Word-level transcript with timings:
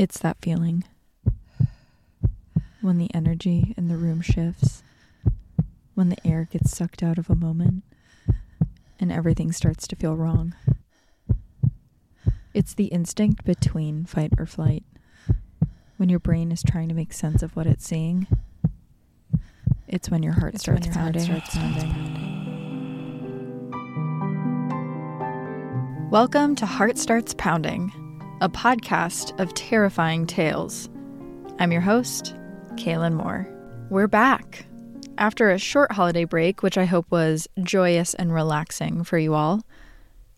It's 0.00 0.18
that 0.20 0.38
feeling 0.40 0.84
when 2.80 2.96
the 2.96 3.12
energy 3.12 3.74
in 3.76 3.88
the 3.88 3.98
room 3.98 4.22
shifts, 4.22 4.82
when 5.92 6.08
the 6.08 6.16
air 6.26 6.48
gets 6.50 6.74
sucked 6.74 7.02
out 7.02 7.18
of 7.18 7.28
a 7.28 7.34
moment, 7.34 7.84
and 8.98 9.12
everything 9.12 9.52
starts 9.52 9.86
to 9.88 9.96
feel 9.96 10.16
wrong. 10.16 10.54
It's 12.54 12.72
the 12.72 12.86
instinct 12.86 13.44
between 13.44 14.06
fight 14.06 14.32
or 14.38 14.46
flight. 14.46 14.84
When 15.98 16.08
your 16.08 16.18
brain 16.18 16.50
is 16.50 16.62
trying 16.62 16.88
to 16.88 16.94
make 16.94 17.12
sense 17.12 17.42
of 17.42 17.54
what 17.54 17.66
it's 17.66 17.86
seeing, 17.86 18.26
it's 19.86 20.08
when 20.08 20.22
your 20.22 20.32
heart, 20.32 20.54
It's 20.54 20.62
starts, 20.62 20.86
when 20.86 20.94
your 20.94 21.02
heart 21.02 21.20
starts 21.20 21.54
pounding. 21.58 21.90
Welcome 26.10 26.56
to 26.56 26.64
Heart 26.64 26.96
Starts 26.96 27.34
Pounding, 27.34 27.92
a 28.40 28.48
podcast 28.48 29.38
of 29.38 29.52
terrifying 29.52 30.26
tales. 30.26 30.88
I'm 31.58 31.72
your 31.72 31.82
host, 31.82 32.34
Kaelyn 32.76 33.12
Moore. 33.12 33.46
We're 33.90 34.08
back. 34.08 34.64
After 35.18 35.50
a 35.50 35.58
short 35.58 35.92
holiday 35.92 36.24
break, 36.24 36.62
which 36.62 36.78
I 36.78 36.86
hope 36.86 37.10
was 37.10 37.48
joyous 37.62 38.14
and 38.14 38.32
relaxing 38.32 39.04
for 39.04 39.18
you 39.18 39.34
all, 39.34 39.62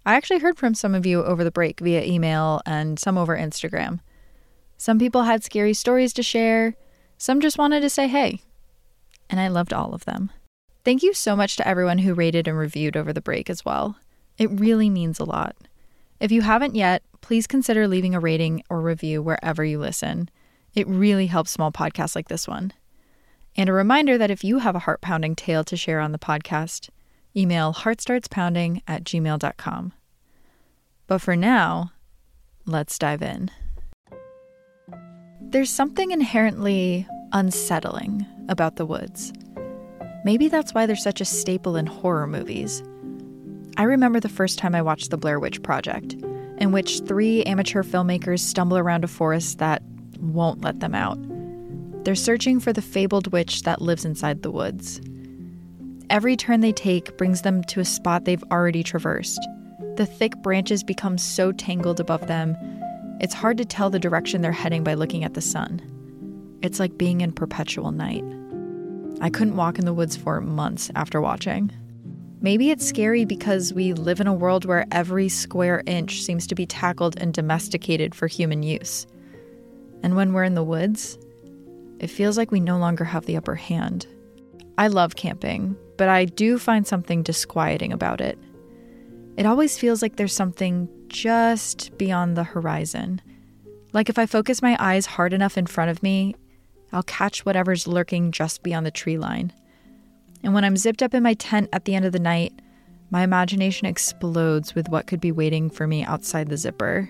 I 0.04 0.16
actually 0.16 0.40
heard 0.40 0.58
from 0.58 0.74
some 0.74 0.96
of 0.96 1.06
you 1.06 1.22
over 1.22 1.44
the 1.44 1.52
break 1.52 1.78
via 1.78 2.02
email 2.02 2.60
and 2.66 2.98
some 2.98 3.16
over 3.16 3.36
Instagram. 3.36 4.00
Some 4.78 4.98
people 4.98 5.22
had 5.22 5.44
scary 5.44 5.72
stories 5.72 6.12
to 6.14 6.24
share, 6.24 6.74
some 7.18 7.40
just 7.40 7.56
wanted 7.56 7.82
to 7.82 7.90
say 7.90 8.08
hey, 8.08 8.40
and 9.30 9.38
I 9.38 9.46
loved 9.46 9.72
all 9.72 9.94
of 9.94 10.06
them. 10.06 10.32
Thank 10.84 11.04
you 11.04 11.14
so 11.14 11.36
much 11.36 11.54
to 11.54 11.68
everyone 11.68 11.98
who 11.98 12.14
rated 12.14 12.48
and 12.48 12.58
reviewed 12.58 12.96
over 12.96 13.12
the 13.12 13.20
break 13.20 13.48
as 13.48 13.64
well. 13.64 13.96
It 14.38 14.50
really 14.50 14.90
means 14.90 15.20
a 15.20 15.24
lot. 15.24 15.54
If 16.22 16.30
you 16.30 16.42
haven't 16.42 16.76
yet, 16.76 17.02
please 17.20 17.48
consider 17.48 17.88
leaving 17.88 18.14
a 18.14 18.20
rating 18.20 18.62
or 18.70 18.80
review 18.80 19.20
wherever 19.20 19.64
you 19.64 19.80
listen. 19.80 20.30
It 20.72 20.86
really 20.86 21.26
helps 21.26 21.50
small 21.50 21.72
podcasts 21.72 22.14
like 22.14 22.28
this 22.28 22.46
one. 22.46 22.72
And 23.56 23.68
a 23.68 23.72
reminder 23.72 24.16
that 24.16 24.30
if 24.30 24.44
you 24.44 24.60
have 24.60 24.76
a 24.76 24.78
heart 24.78 25.00
pounding 25.00 25.34
tale 25.34 25.64
to 25.64 25.76
share 25.76 25.98
on 25.98 26.12
the 26.12 26.20
podcast, 26.20 26.90
email 27.36 27.74
heartstartspounding 27.74 28.82
at 28.86 29.02
gmail.com. 29.02 29.94
But 31.08 31.20
for 31.20 31.34
now, 31.34 31.90
let's 32.66 33.00
dive 33.00 33.22
in. 33.22 33.50
There's 35.40 35.70
something 35.70 36.12
inherently 36.12 37.04
unsettling 37.32 38.24
about 38.48 38.76
the 38.76 38.86
woods. 38.86 39.32
Maybe 40.24 40.46
that's 40.46 40.72
why 40.72 40.86
they're 40.86 40.94
such 40.94 41.20
a 41.20 41.24
staple 41.24 41.74
in 41.74 41.86
horror 41.86 42.28
movies. 42.28 42.80
I 43.76 43.84
remember 43.84 44.20
the 44.20 44.28
first 44.28 44.58
time 44.58 44.74
I 44.74 44.82
watched 44.82 45.10
The 45.10 45.16
Blair 45.16 45.40
Witch 45.40 45.62
Project, 45.62 46.14
in 46.58 46.72
which 46.72 47.00
three 47.00 47.42
amateur 47.44 47.82
filmmakers 47.82 48.40
stumble 48.40 48.78
around 48.78 49.04
a 49.04 49.08
forest 49.08 49.58
that 49.58 49.82
won't 50.20 50.60
let 50.60 50.80
them 50.80 50.94
out. 50.94 51.18
They're 52.04 52.14
searching 52.14 52.60
for 52.60 52.72
the 52.72 52.82
fabled 52.82 53.32
witch 53.32 53.62
that 53.62 53.80
lives 53.80 54.04
inside 54.04 54.42
the 54.42 54.50
woods. 54.50 55.00
Every 56.10 56.36
turn 56.36 56.60
they 56.60 56.72
take 56.72 57.16
brings 57.16 57.42
them 57.42 57.64
to 57.64 57.80
a 57.80 57.84
spot 57.84 58.24
they've 58.24 58.44
already 58.50 58.82
traversed. 58.82 59.40
The 59.96 60.06
thick 60.06 60.36
branches 60.42 60.82
become 60.82 61.16
so 61.16 61.52
tangled 61.52 62.00
above 62.00 62.26
them, 62.26 62.56
it's 63.22 63.34
hard 63.34 63.56
to 63.58 63.64
tell 63.64 63.88
the 63.88 64.00
direction 64.00 64.42
they're 64.42 64.50
heading 64.50 64.82
by 64.82 64.94
looking 64.94 65.22
at 65.22 65.34
the 65.34 65.40
sun. 65.40 65.80
It's 66.60 66.80
like 66.80 66.98
being 66.98 67.20
in 67.20 67.32
perpetual 67.32 67.92
night. 67.92 68.24
I 69.20 69.30
couldn't 69.30 69.56
walk 69.56 69.78
in 69.78 69.84
the 69.84 69.94
woods 69.94 70.16
for 70.16 70.40
months 70.40 70.90
after 70.96 71.20
watching. 71.20 71.70
Maybe 72.42 72.70
it's 72.72 72.84
scary 72.84 73.24
because 73.24 73.72
we 73.72 73.92
live 73.92 74.20
in 74.20 74.26
a 74.26 74.34
world 74.34 74.64
where 74.64 74.84
every 74.90 75.28
square 75.28 75.84
inch 75.86 76.22
seems 76.22 76.44
to 76.48 76.56
be 76.56 76.66
tackled 76.66 77.16
and 77.20 77.32
domesticated 77.32 78.16
for 78.16 78.26
human 78.26 78.64
use. 78.64 79.06
And 80.02 80.16
when 80.16 80.32
we're 80.32 80.42
in 80.42 80.54
the 80.54 80.64
woods, 80.64 81.20
it 82.00 82.08
feels 82.08 82.36
like 82.36 82.50
we 82.50 82.58
no 82.58 82.78
longer 82.78 83.04
have 83.04 83.26
the 83.26 83.36
upper 83.36 83.54
hand. 83.54 84.08
I 84.76 84.88
love 84.88 85.14
camping, 85.14 85.76
but 85.96 86.08
I 86.08 86.24
do 86.24 86.58
find 86.58 86.84
something 86.84 87.22
disquieting 87.22 87.92
about 87.92 88.20
it. 88.20 88.36
It 89.36 89.46
always 89.46 89.78
feels 89.78 90.02
like 90.02 90.16
there's 90.16 90.34
something 90.34 90.88
just 91.06 91.96
beyond 91.96 92.36
the 92.36 92.42
horizon. 92.42 93.22
Like 93.92 94.08
if 94.08 94.18
I 94.18 94.26
focus 94.26 94.60
my 94.60 94.76
eyes 94.80 95.06
hard 95.06 95.32
enough 95.32 95.56
in 95.56 95.66
front 95.66 95.92
of 95.92 96.02
me, 96.02 96.34
I'll 96.92 97.04
catch 97.04 97.46
whatever's 97.46 97.86
lurking 97.86 98.32
just 98.32 98.64
beyond 98.64 98.84
the 98.84 98.90
tree 98.90 99.16
line. 99.16 99.52
And 100.42 100.54
when 100.54 100.64
I'm 100.64 100.76
zipped 100.76 101.02
up 101.02 101.14
in 101.14 101.22
my 101.22 101.34
tent 101.34 101.68
at 101.72 101.84
the 101.84 101.94
end 101.94 102.04
of 102.04 102.12
the 102.12 102.18
night, 102.18 102.52
my 103.10 103.22
imagination 103.22 103.86
explodes 103.86 104.74
with 104.74 104.88
what 104.88 105.06
could 105.06 105.20
be 105.20 105.32
waiting 105.32 105.70
for 105.70 105.86
me 105.86 106.04
outside 106.04 106.48
the 106.48 106.56
zipper. 106.56 107.08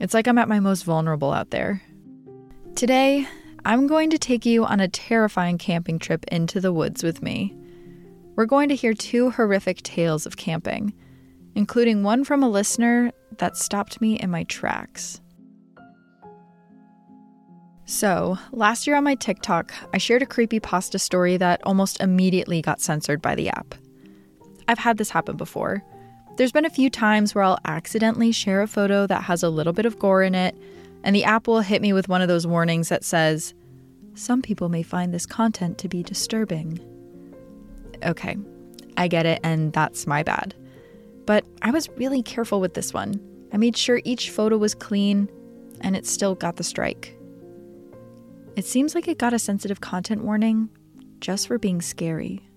It's 0.00 0.14
like 0.14 0.28
I'm 0.28 0.38
at 0.38 0.48
my 0.48 0.60
most 0.60 0.84
vulnerable 0.84 1.32
out 1.32 1.50
there. 1.50 1.82
Today, 2.74 3.26
I'm 3.64 3.86
going 3.86 4.10
to 4.10 4.18
take 4.18 4.44
you 4.44 4.64
on 4.64 4.80
a 4.80 4.88
terrifying 4.88 5.56
camping 5.56 5.98
trip 5.98 6.24
into 6.30 6.60
the 6.60 6.72
woods 6.72 7.02
with 7.02 7.22
me. 7.22 7.56
We're 8.36 8.46
going 8.46 8.68
to 8.68 8.74
hear 8.74 8.92
two 8.92 9.30
horrific 9.30 9.82
tales 9.82 10.26
of 10.26 10.36
camping, 10.36 10.92
including 11.54 12.02
one 12.02 12.24
from 12.24 12.42
a 12.42 12.50
listener 12.50 13.12
that 13.38 13.56
stopped 13.56 14.00
me 14.00 14.18
in 14.18 14.30
my 14.30 14.44
tracks. 14.44 15.20
So, 17.86 18.38
last 18.52 18.86
year 18.86 18.96
on 18.96 19.04
my 19.04 19.14
TikTok, 19.14 19.72
I 19.92 19.98
shared 19.98 20.22
a 20.22 20.26
creepypasta 20.26 20.98
story 20.98 21.36
that 21.36 21.60
almost 21.64 22.00
immediately 22.00 22.62
got 22.62 22.80
censored 22.80 23.20
by 23.20 23.34
the 23.34 23.50
app. 23.50 23.74
I've 24.66 24.78
had 24.78 24.96
this 24.96 25.10
happen 25.10 25.36
before. 25.36 25.84
There's 26.36 26.52
been 26.52 26.64
a 26.64 26.70
few 26.70 26.88
times 26.88 27.34
where 27.34 27.44
I'll 27.44 27.58
accidentally 27.66 28.32
share 28.32 28.62
a 28.62 28.66
photo 28.66 29.06
that 29.06 29.24
has 29.24 29.42
a 29.42 29.50
little 29.50 29.74
bit 29.74 29.84
of 29.84 29.98
gore 29.98 30.22
in 30.22 30.34
it, 30.34 30.56
and 31.02 31.14
the 31.14 31.24
app 31.24 31.46
will 31.46 31.60
hit 31.60 31.82
me 31.82 31.92
with 31.92 32.08
one 32.08 32.22
of 32.22 32.28
those 32.28 32.46
warnings 32.46 32.88
that 32.88 33.04
says, 33.04 33.52
Some 34.14 34.40
people 34.40 34.70
may 34.70 34.82
find 34.82 35.12
this 35.12 35.26
content 35.26 35.76
to 35.78 35.88
be 35.88 36.02
disturbing. 36.02 36.80
Okay, 38.02 38.38
I 38.96 39.08
get 39.08 39.26
it, 39.26 39.40
and 39.44 39.74
that's 39.74 40.06
my 40.06 40.22
bad. 40.22 40.54
But 41.26 41.44
I 41.60 41.70
was 41.70 41.90
really 41.90 42.22
careful 42.22 42.60
with 42.60 42.72
this 42.72 42.94
one. 42.94 43.20
I 43.52 43.58
made 43.58 43.76
sure 43.76 44.00
each 44.04 44.30
photo 44.30 44.56
was 44.56 44.74
clean, 44.74 45.28
and 45.82 45.94
it 45.94 46.06
still 46.06 46.34
got 46.34 46.56
the 46.56 46.64
strike. 46.64 47.16
It 48.56 48.64
seems 48.64 48.94
like 48.94 49.08
it 49.08 49.18
got 49.18 49.32
a 49.32 49.38
sensitive 49.38 49.80
content 49.80 50.22
warning 50.22 50.68
just 51.20 51.48
for 51.48 51.58
being 51.58 51.82
scary. 51.82 52.48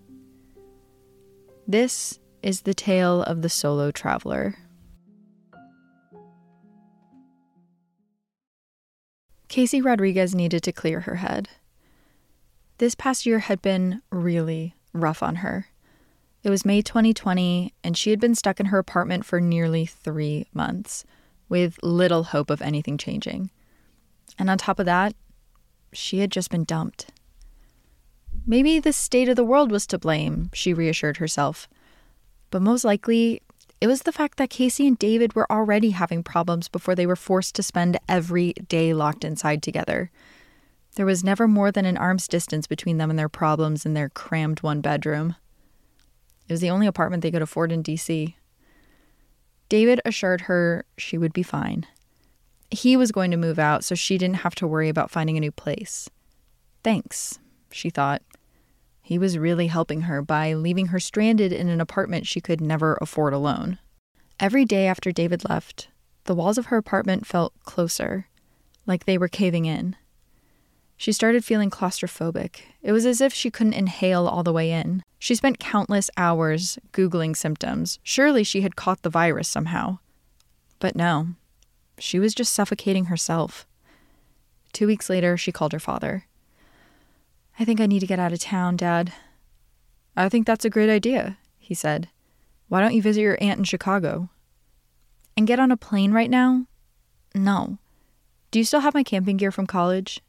This 1.68 2.20
is 2.44 2.62
the 2.62 2.76
tale 2.76 3.24
of 3.24 3.42
the 3.42 3.50
solo 3.50 3.90
traveler. 3.90 4.56
Casey 9.48 9.82
Rodriguez 9.82 10.36
needed 10.36 10.62
to 10.64 10.72
clear 10.72 11.02
her 11.02 11.16
head. 11.16 11.50
This 12.78 12.94
past 12.94 13.26
year 13.26 13.40
had 13.40 13.62
been 13.62 14.04
really 14.12 14.76
rough 14.94 15.24
on 15.24 15.38
her. 15.38 15.68
It 16.44 16.52
was 16.52 16.64
May 16.64 16.84
2020, 16.84 17.74
and 17.84 17.98
she 17.98 18.12
had 18.12 18.20
been 18.20 18.36
stuck 18.36 18.60
in 18.60 18.68
her 18.68 18.78
apartment 18.78 19.26
for 19.26 19.42
nearly 19.42 19.88
three 19.88 20.48
months, 20.54 21.06
with 21.50 21.80
little 21.82 22.26
hope 22.26 22.52
of 22.52 22.62
anything 22.62 22.98
changing. 23.00 23.50
And 24.38 24.50
on 24.50 24.60
top 24.60 24.80
of 24.80 24.86
that, 24.86 25.16
she 25.94 26.20
had 26.20 26.32
just 26.32 26.50
been 26.50 26.64
dumped. 26.64 27.08
Maybe 28.46 28.80
the 28.80 28.94
state 28.94 29.30
of 29.30 29.36
the 29.36 29.44
world 29.44 29.72
was 29.72 29.88
to 29.88 29.98
blame, 29.98 30.50
she 30.54 30.74
reassured 30.74 31.18
herself. 31.18 31.68
But 32.50 32.62
most 32.62 32.84
likely, 32.86 33.42
it 33.80 33.88
was 33.88 34.04
the 34.04 34.12
fact 34.12 34.38
that 34.38 34.50
Casey 34.50 34.88
and 34.88 34.98
David 34.98 35.36
were 35.36 35.52
already 35.52 35.92
having 35.92 36.24
problems 36.24 36.68
before 36.68 36.96
they 36.96 37.06
were 37.06 37.16
forced 37.16 37.56
to 37.56 37.64
spend 37.64 38.00
every 38.08 38.54
day 38.54 38.94
locked 38.94 39.24
inside 39.24 39.62
together. 39.62 40.10
There 40.96 41.06
was 41.06 41.24
never 41.24 41.48
more 41.48 41.72
than 41.72 41.86
an 41.86 41.98
arm's 41.98 42.28
distance 42.28 42.66
between 42.66 42.98
them 42.98 43.10
and 43.10 43.20
their 43.20 43.30
problems 43.30 43.86
in 43.86 43.94
their 43.94 44.10
crammed 44.10 44.62
one 44.62 44.82
bedroom. 44.82 45.36
It 46.48 46.54
was 46.54 46.62
the 46.62 46.70
only 46.72 46.88
apartment 46.88 47.22
they 47.22 47.32
could 47.32 47.42
afford 47.42 47.72
in 47.72 47.84
DC. 47.84 48.34
David 49.70 50.02
assured 50.06 50.42
her 50.42 50.86
she 50.98 51.18
would 51.18 51.34
be 51.34 51.44
fine. 51.44 51.86
He 52.70 52.98
was 52.98 53.12
going 53.12 53.32
to 53.32 53.38
move 53.38 53.60
out, 53.60 53.84
so 53.84 53.96
she 53.96 54.18
didn't 54.18 54.38
have 54.38 54.56
to 54.56 54.68
worry 54.68 54.90
about 54.90 55.12
finding 55.12 55.38
a 55.38 55.42
new 55.42 55.52
place. 55.52 56.10
Thanks, 56.84 57.40
she 57.72 57.90
thought. 57.90 58.22
He 59.02 59.18
was 59.18 59.38
really 59.38 59.68
helping 59.68 60.02
her 60.02 60.22
by 60.22 60.54
leaving 60.54 60.88
her 60.88 61.00
stranded 61.00 61.54
in 61.54 61.70
an 61.70 61.80
apartment 61.80 62.28
she 62.28 62.42
could 62.42 62.60
never 62.60 62.98
afford 63.02 63.34
alone. 63.34 63.80
Every 64.40 64.66
day 64.66 64.86
after 64.86 65.12
David 65.12 65.48
left, 65.48 65.88
the 66.26 66.36
walls 66.36 66.58
of 66.58 66.68
her 66.68 66.78
apartment 66.78 67.26
felt 67.26 67.54
closer, 67.64 68.28
like 68.86 69.06
they 69.06 69.18
were 69.18 69.30
caving 69.30 69.66
in. 69.66 69.96
She 70.98 71.14
started 71.14 71.46
feeling 71.46 71.70
claustrophobic. 71.70 72.62
It 72.82 72.92
was 72.92 73.06
as 73.06 73.22
if 73.22 73.34
she 73.34 73.50
couldn't 73.50 73.74
inhale 73.74 74.28
all 74.28 74.44
the 74.44 74.52
way 74.52 74.72
in. 74.72 75.04
She 75.20 75.36
spent 75.36 75.60
countless 75.60 76.10
hours 76.18 76.78
Googling 76.92 77.38
symptoms. 77.38 78.00
Surely 78.04 78.44
she 78.44 78.62
had 78.62 78.76
caught 78.76 79.04
the 79.04 79.10
virus 79.10 79.48
somehow. 79.48 80.00
But 80.80 80.96
no, 80.96 81.30
she 82.00 82.20
was 82.20 82.34
just 82.34 82.54
suffocating 82.54 83.06
herself. 83.06 83.66
Two 84.74 84.88
weeks 84.88 85.10
later, 85.10 85.38
she 85.38 85.52
called 85.52 85.74
her 85.74 85.80
father. 85.80 86.26
I 87.60 87.66
think 87.66 87.82
I 87.82 87.88
need 87.88 88.00
to 88.00 88.08
get 88.08 88.20
out 88.20 88.34
of 88.34 88.40
town, 88.40 88.78
Dad. 88.78 89.14
I 90.16 90.30
think 90.30 90.46
that's 90.46 90.66
a 90.66 90.70
great 90.70 90.90
idea, 90.90 91.38
he 91.58 91.74
said. 91.74 92.10
Why 92.68 92.82
don't 92.82 92.94
you 92.94 93.02
visit 93.02 93.22
your 93.22 93.38
aunt 93.42 93.60
in 93.60 93.64
Chicago? 93.64 94.30
And 95.36 95.48
get 95.48 95.60
on 95.60 95.72
a 95.72 95.78
plane 95.78 96.12
right 96.12 96.30
now? 96.30 96.66
No. 97.34 97.78
Do 98.52 98.60
you 98.60 98.66
still 98.66 98.82
have 98.82 98.94
my 98.94 99.04
camping 99.04 99.38
gear 99.38 99.52
from 99.52 99.68
college? 99.68 100.22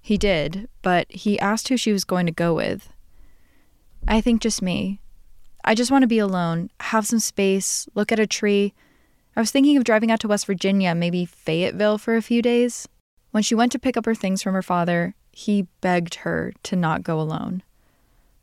He 0.00 0.16
did, 0.16 0.68
but 0.82 1.10
he 1.10 1.38
asked 1.38 1.68
who 1.68 1.76
she 1.76 1.92
was 1.92 2.04
going 2.04 2.26
to 2.26 2.32
go 2.32 2.54
with. 2.54 2.90
I 4.06 4.20
think 4.20 4.40
just 4.40 4.62
me. 4.62 5.00
I 5.64 5.74
just 5.74 5.90
want 5.90 6.02
to 6.02 6.08
be 6.08 6.18
alone, 6.18 6.70
have 6.80 7.06
some 7.06 7.18
space, 7.18 7.88
look 7.94 8.10
at 8.10 8.18
a 8.18 8.26
tree. 8.26 8.72
I 9.38 9.40
was 9.40 9.52
thinking 9.52 9.76
of 9.76 9.84
driving 9.84 10.10
out 10.10 10.18
to 10.20 10.28
West 10.28 10.46
Virginia, 10.46 10.96
maybe 10.96 11.24
Fayetteville 11.24 11.98
for 11.98 12.16
a 12.16 12.22
few 12.22 12.42
days. 12.42 12.88
When 13.30 13.44
she 13.44 13.54
went 13.54 13.70
to 13.70 13.78
pick 13.78 13.96
up 13.96 14.04
her 14.04 14.14
things 14.16 14.42
from 14.42 14.52
her 14.52 14.62
father, 14.62 15.14
he 15.30 15.68
begged 15.80 16.16
her 16.16 16.52
to 16.64 16.74
not 16.74 17.04
go 17.04 17.20
alone. 17.20 17.62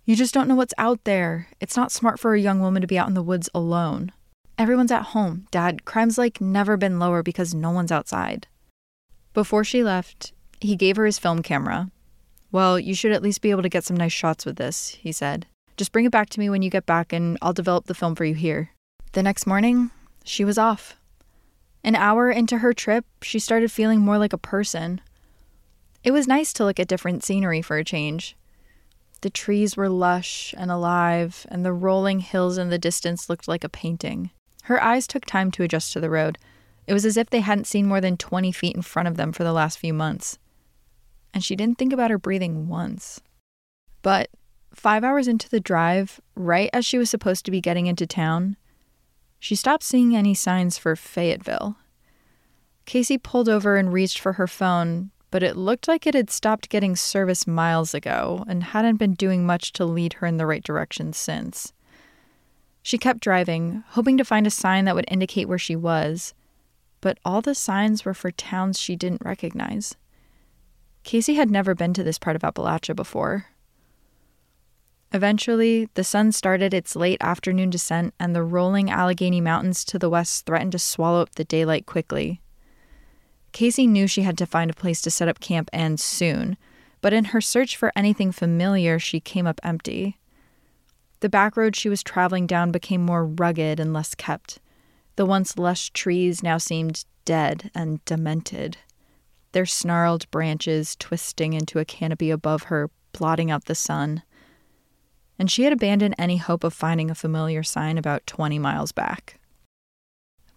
You 0.06 0.16
just 0.16 0.34
don't 0.34 0.48
know 0.48 0.56
what's 0.56 0.74
out 0.78 1.04
there. 1.04 1.50
It's 1.60 1.76
not 1.76 1.92
smart 1.92 2.18
for 2.18 2.34
a 2.34 2.40
young 2.40 2.62
woman 2.62 2.80
to 2.80 2.88
be 2.88 2.98
out 2.98 3.10
in 3.10 3.14
the 3.14 3.22
woods 3.22 3.50
alone. 3.54 4.14
Everyone's 4.58 4.90
at 4.90 5.08
home, 5.08 5.48
Dad. 5.52 5.84
Crime's 5.84 6.18
like 6.18 6.40
never 6.40 6.78
been 6.78 6.98
lower 6.98 7.22
because 7.22 7.54
no 7.54 7.72
one's 7.72 7.92
outside. 7.92 8.48
Before 9.34 9.66
she 9.66 9.84
left, 9.84 10.32
he 10.62 10.78
gave 10.78 10.96
her 10.96 11.06
his 11.06 11.20
film 11.20 11.44
camera. 11.44 11.92
Well, 12.54 12.80
you 12.80 12.96
should 12.96 13.12
at 13.12 13.22
least 13.22 13.42
be 13.42 13.52
able 13.52 13.64
to 13.64 13.70
get 13.70 13.84
some 13.84 13.98
nice 13.98 14.14
shots 14.14 14.46
with 14.46 14.56
this, 14.56 14.92
he 15.02 15.12
said. 15.12 15.46
Just 15.76 15.92
bring 15.92 16.06
it 16.06 16.14
back 16.14 16.30
to 16.30 16.40
me 16.40 16.50
when 16.50 16.62
you 16.62 16.70
get 16.70 16.86
back 16.86 17.12
and 17.12 17.38
I'll 17.42 17.52
develop 17.52 17.88
the 17.88 17.94
film 17.94 18.16
for 18.16 18.24
you 18.24 18.34
here. 18.34 18.70
The 19.12 19.24
next 19.24 19.46
morning, 19.46 19.92
she 20.26 20.44
was 20.44 20.58
off. 20.58 20.98
An 21.84 21.96
hour 21.96 22.32
into 22.32 22.58
her 22.58 22.74
trip, 22.74 23.06
she 23.22 23.38
started 23.38 23.72
feeling 23.72 24.02
more 24.02 24.18
like 24.18 24.34
a 24.34 24.38
person. 24.38 25.00
It 26.04 26.12
was 26.12 26.28
nice 26.28 26.52
to 26.54 26.66
look 26.66 26.80
at 26.80 26.88
different 26.88 27.24
scenery 27.24 27.62
for 27.62 27.78
a 27.78 27.84
change. 27.84 28.36
The 29.22 29.30
trees 29.30 29.78
were 29.78 29.88
lush 29.88 30.54
and 30.58 30.72
alive, 30.72 31.46
and 31.50 31.64
the 31.64 31.74
rolling 31.74 32.20
hills 32.20 32.58
in 32.58 32.70
the 32.70 32.80
distance 32.80 33.30
looked 33.30 33.48
like 33.48 33.64
a 33.64 33.70
painting. 33.70 34.32
Her 34.64 34.84
eyes 34.84 35.06
took 35.06 35.26
time 35.26 35.52
to 35.52 35.64
adjust 35.64 35.94
to 35.94 36.00
the 36.00 36.10
road. 36.10 36.40
It 36.88 36.94
was 36.94 37.06
as 37.06 37.18
if 37.18 37.30
they 37.30 37.40
hadn't 37.40 37.68
seen 37.68 37.86
more 37.86 38.02
than 38.02 38.18
20 38.18 38.52
feet 38.52 38.76
in 38.76 38.82
front 38.82 39.08
of 39.08 39.18
them 39.18 39.32
for 39.32 39.44
the 39.44 39.54
last 39.54 39.78
few 39.78 39.94
months. 39.94 40.40
And 41.34 41.44
she 41.44 41.56
didn't 41.56 41.78
think 41.78 41.94
about 41.94 42.12
her 42.12 42.18
breathing 42.18 42.68
once. 42.68 43.22
But 44.02 44.30
five 44.74 45.04
hours 45.04 45.28
into 45.28 45.50
the 45.50 45.60
drive, 45.60 46.20
right 46.36 46.70
as 46.74 46.84
she 46.84 46.98
was 46.98 47.10
supposed 47.12 47.46
to 47.46 47.52
be 47.52 47.62
getting 47.62 47.86
into 47.86 48.08
town, 48.08 48.58
she 49.46 49.54
stopped 49.54 49.84
seeing 49.84 50.16
any 50.16 50.34
signs 50.34 50.76
for 50.76 50.96
Fayetteville. 50.96 51.76
Casey 52.86 53.20
pulled 53.20 53.48
over 53.48 53.78
and 53.78 53.94
reached 53.94 54.18
for 54.18 54.34
her 54.34 54.48
phone, 54.48 55.12
but 55.30 55.44
it 55.44 55.56
looked 55.56 55.88
like 55.88 56.08
it 56.08 56.16
had 56.16 56.32
stopped 56.32 56.68
getting 56.68 56.96
service 56.96 57.46
miles 57.46 57.94
ago 57.94 58.44
and 58.48 58.64
hadn't 58.64 58.98
been 58.98 59.14
doing 59.14 59.46
much 59.46 59.72
to 59.74 59.86
lead 59.86 60.14
her 60.14 60.26
in 60.26 60.38
the 60.38 60.48
right 60.48 60.64
direction 60.64 61.14
since. 61.14 61.74
She 62.82 62.98
kept 62.98 63.20
driving, 63.20 63.84
hoping 63.90 64.18
to 64.18 64.26
find 64.26 64.48
a 64.48 64.50
sign 64.50 64.86
that 64.86 64.96
would 64.96 65.06
indicate 65.10 65.48
where 65.48 65.60
she 65.60 65.76
was, 65.76 66.34
but 67.00 67.20
all 67.24 67.44
the 67.44 67.54
signs 67.54 68.04
were 68.04 68.16
for 68.16 68.32
towns 68.32 68.80
she 68.80 68.96
didn't 68.96 69.22
recognize. 69.24 69.96
Casey 71.04 71.36
had 71.36 71.52
never 71.52 71.76
been 71.76 71.94
to 71.94 72.04
this 72.04 72.18
part 72.18 72.36
of 72.36 72.42
Appalachia 72.42 72.96
before. 72.96 73.46
Eventually, 75.16 75.88
the 75.94 76.04
sun 76.04 76.34
started 76.34 76.74
its 76.74 76.94
late 76.94 77.20
afternoon 77.22 77.70
descent, 77.70 78.14
and 78.20 78.36
the 78.36 78.44
rolling 78.44 78.90
Allegheny 78.90 79.40
Mountains 79.40 79.86
to 79.86 79.98
the 79.98 80.10
west 80.10 80.46
threatened 80.46 80.74
to 80.74 80.80
swallow 80.80 81.22
up 81.22 81.36
the 81.36 81.46
daylight 81.46 81.86
quickly. 81.86 82.42
Casey 83.54 83.88
knew 83.88 84.08
she 84.08 84.24
had 84.24 84.38
to 84.38 84.46
find 84.46 84.70
a 84.70 84.74
place 84.74 85.02
to 85.04 85.10
set 85.10 85.30
up 85.30 85.40
camp 85.40 85.70
and 85.72 86.02
soon, 86.02 86.58
but 87.00 87.14
in 87.14 87.26
her 87.26 87.40
search 87.40 87.78
for 87.78 87.94
anything 87.96 88.34
familiar, 88.34 89.00
she 89.00 89.22
came 89.22 89.48
up 89.48 89.62
empty. 89.64 90.20
The 91.22 91.30
back 91.30 91.56
road 91.56 91.78
she 91.78 91.88
was 91.88 92.04
traveling 92.04 92.46
down 92.46 92.74
became 92.74 93.02
more 93.02 93.26
rugged 93.26 93.80
and 93.80 93.94
less 93.94 94.16
kept. 94.16 94.60
The 95.16 95.26
once 95.26 95.58
lush 95.58 95.92
trees 95.92 96.44
now 96.44 96.58
seemed 96.58 97.06
dead 97.24 97.72
and 97.74 98.04
demented, 98.04 98.80
their 99.54 99.66
snarled 99.66 100.30
branches 100.30 100.94
twisting 100.98 101.54
into 101.54 101.80
a 101.80 101.86
canopy 101.86 102.32
above 102.32 102.64
her, 102.64 102.90
blotting 103.14 103.50
out 103.50 103.64
the 103.64 103.76
sun. 103.76 104.22
And 105.38 105.52
she 105.52 105.64
had 105.64 105.74
abandoned 105.74 106.16
any 106.18 106.38
hope 106.38 106.64
of 106.64 106.74
finding 106.74 107.10
a 107.10 107.16
familiar 107.16 107.64
sign 107.64 107.98
about 107.98 108.26
20 108.26 108.58
miles 108.60 108.92
back. 108.92 109.40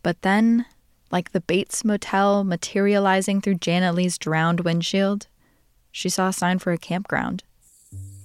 But 0.02 0.22
then 0.22 0.66
like 1.10 1.32
the 1.32 1.40
Bates 1.40 1.84
Motel 1.84 2.44
materializing 2.44 3.40
through 3.40 3.56
Janet 3.56 3.94
Leigh's 3.94 4.18
drowned 4.18 4.60
windshield, 4.60 5.26
she 5.90 6.08
saw 6.08 6.28
a 6.28 6.32
sign 6.32 6.58
for 6.58 6.72
a 6.72 6.78
campground. 6.78 7.44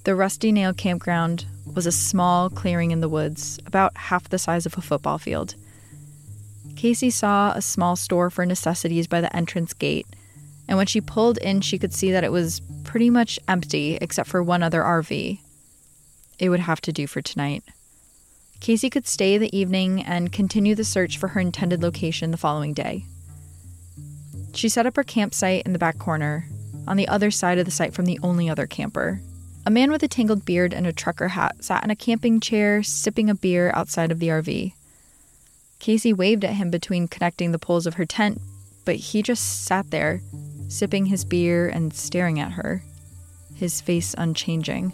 The 0.04 0.16
Rusty 0.16 0.52
Nail 0.52 0.74
Campground 0.74 1.46
was 1.74 1.86
a 1.86 1.92
small 1.92 2.50
clearing 2.50 2.92
in 2.92 3.00
the 3.00 3.08
woods, 3.08 3.58
about 3.66 3.96
half 3.96 4.28
the 4.28 4.38
size 4.38 4.66
of 4.66 4.78
a 4.78 4.82
football 4.82 5.18
field. 5.18 5.56
Casey 6.76 7.10
saw 7.10 7.54
a 7.54 7.62
small 7.62 7.96
store 7.96 8.30
for 8.30 8.46
necessities 8.46 9.08
by 9.08 9.22
the 9.22 9.34
entrance 9.34 9.74
gate, 9.74 10.08
and 10.68 10.78
when 10.78 10.88
she 10.88 11.00
pulled 11.00 11.38
in, 11.38 11.62
she 11.62 11.78
could 11.78 11.94
see 11.94 12.12
that 12.12 12.26
it 12.26 12.32
was 12.32 12.62
pretty 12.84 13.10
much 13.10 13.40
empty 13.48 13.98
except 14.02 14.28
for 14.28 14.44
one 14.44 14.62
other 14.62 14.82
RV. 14.82 15.40
It 16.44 16.50
would 16.50 16.60
have 16.60 16.82
to 16.82 16.92
do 16.92 17.08
for 17.08 17.22
tonight. 17.22 17.64
Casey 18.60 18.90
could 18.90 19.08
stay 19.08 19.38
the 19.38 19.58
evening 19.58 20.04
and 20.04 20.30
continue 20.30 20.76
the 20.76 20.84
search 20.84 21.18
for 21.18 21.30
her 21.30 21.40
intended 21.40 21.82
location 21.82 22.32
the 22.32 22.38
following 22.38 22.74
day. 22.74 23.06
She 24.54 24.68
set 24.68 24.86
up 24.86 24.98
her 24.98 25.06
campsite 25.06 25.66
in 25.66 25.72
the 25.72 25.80
back 25.80 25.98
corner, 25.98 26.50
on 26.86 26.98
the 26.98 27.08
other 27.08 27.32
side 27.32 27.60
of 27.60 27.64
the 27.64 27.72
site 27.72 27.94
from 27.94 28.04
the 28.04 28.20
only 28.22 28.50
other 28.50 28.68
camper. 28.68 29.22
A 29.66 29.72
man 29.72 29.90
with 29.90 30.04
a 30.04 30.10
tangled 30.10 30.44
beard 30.44 30.74
and 30.74 30.86
a 30.86 30.92
trucker 30.92 31.30
hat 31.30 31.64
sat 31.64 31.82
in 31.86 31.90
a 31.90 31.96
camping 31.96 32.42
chair, 32.42 32.84
sipping 32.84 33.30
a 33.30 33.36
beer 33.36 33.72
outside 33.74 34.12
of 34.12 34.20
the 34.20 34.28
RV. 34.28 34.74
Casey 35.80 36.12
waved 36.12 36.44
at 36.44 36.56
him 36.56 36.70
between 36.70 37.08
connecting 37.08 37.54
the 37.54 37.58
poles 37.58 37.88
of 37.88 37.94
her 37.94 38.06
tent, 38.06 38.42
but 38.84 38.98
he 38.98 39.24
just 39.24 39.64
sat 39.64 39.92
there, 39.92 40.20
sipping 40.68 41.06
his 41.06 41.24
beer 41.24 41.70
and 41.70 41.94
staring 41.94 42.38
at 42.38 42.52
her, 42.52 42.84
his 43.56 43.80
face 43.80 44.14
unchanging. 44.18 44.92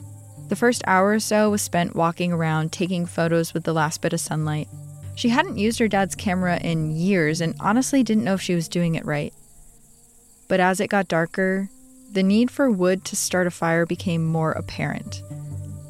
The 0.50 0.56
first 0.56 0.82
hour 0.88 1.12
or 1.12 1.20
so 1.20 1.52
was 1.52 1.62
spent 1.62 1.96
walking 1.96 2.34
around 2.34 2.72
taking 2.72 3.06
photos 3.06 3.54
with 3.54 3.64
the 3.66 3.74
last 3.74 4.02
bit 4.02 4.14
of 4.14 4.20
sunlight. 4.20 4.68
She 5.14 5.30
hadn't 5.30 5.60
used 5.60 5.78
her 5.78 5.88
dad's 5.88 6.16
camera 6.16 6.58
in 6.58 6.96
years 6.96 7.40
and 7.40 7.56
honestly 7.60 8.02
didn't 8.02 8.24
know 8.24 8.34
if 8.34 8.42
she 8.42 8.56
was 8.56 8.68
doing 8.68 8.96
it 8.96 9.06
right. 9.06 9.32
But 10.48 10.60
as 10.60 10.80
it 10.80 10.90
got 10.90 11.08
darker, 11.08 11.70
the 12.12 12.24
need 12.24 12.50
for 12.50 12.72
wood 12.72 13.06
to 13.06 13.16
start 13.16 13.46
a 13.46 13.52
fire 13.52 13.86
became 13.86 14.26
more 14.26 14.54
apparent. 14.54 15.22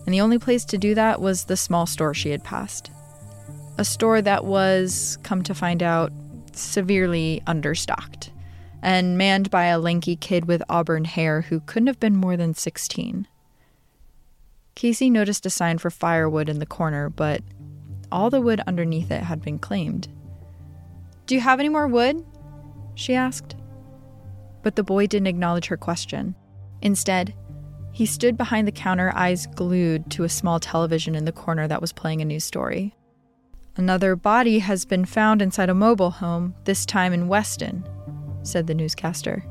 And 0.06 0.14
the 0.14 0.20
only 0.20 0.40
place 0.40 0.66
to 0.66 0.78
do 0.78 0.94
that 0.94 1.22
was 1.22 1.46
the 1.46 1.56
small 1.56 1.86
store 1.86 2.14
she 2.14 2.32
had 2.32 2.44
passed. 2.44 2.92
A 3.78 3.86
store 3.86 4.22
that 4.22 4.44
was, 4.44 5.18
come 5.24 5.42
to 5.44 5.56
find 5.56 5.82
out, 5.82 6.12
severely 6.52 7.42
understocked 7.48 8.30
and 8.82 9.18
manned 9.18 9.50
by 9.50 9.66
a 9.66 9.80
lanky 9.80 10.18
kid 10.18 10.46
with 10.46 10.64
auburn 10.68 11.06
hair 11.06 11.42
who 11.42 11.62
couldn't 11.62 11.88
have 11.88 12.00
been 12.00 12.16
more 12.16 12.36
than 12.36 12.54
16. 12.54 13.26
Casey 14.76 15.10
noticed 15.10 15.46
a 15.46 15.50
sign 15.50 15.78
for 15.78 15.90
firewood 15.90 16.50
in 16.50 16.60
the 16.60 16.66
corner, 16.66 17.10
but 17.10 17.42
all 18.12 18.30
the 18.30 18.42
wood 18.42 18.62
underneath 18.66 19.12
it 19.12 19.24
had 19.24 19.42
been 19.42 19.60
claimed. 19.60 20.08
Do 21.26 21.36
you 21.36 21.42
have 21.42 21.60
any 21.60 21.70
more 21.70 21.88
wood? 21.88 22.26
she 22.96 23.14
asked. 23.14 23.56
But 24.64 24.76
the 24.76 24.84
boy 24.84 25.08
didn't 25.08 25.28
acknowledge 25.28 25.68
her 25.68 25.78
question. 25.78 26.36
Instead, 26.82 27.34
he 27.92 28.06
stood 28.06 28.38
behind 28.38 28.68
the 28.68 28.72
counter, 28.72 29.12
eyes 29.16 29.48
glued 29.48 30.10
to 30.12 30.24
a 30.24 30.30
small 30.30 30.60
television 30.60 31.16
in 31.16 31.26
the 31.26 31.32
corner 31.32 31.68
that 31.68 31.82
was 31.82 31.94
playing 31.94 32.22
a 32.22 32.26
news 32.26 32.44
story. 32.44 32.96
Another 33.76 34.16
body 34.16 34.60
has 34.60 34.86
been 34.86 35.06
found 35.06 35.42
inside 35.42 35.70
a 35.70 35.74
mobile 35.74 36.12
home, 36.12 36.56
this 36.66 36.86
time 36.86 37.14
in 37.14 37.28
Weston, 37.28 37.88
said 38.44 38.68
the 38.68 38.74
newscaster. 38.74 39.44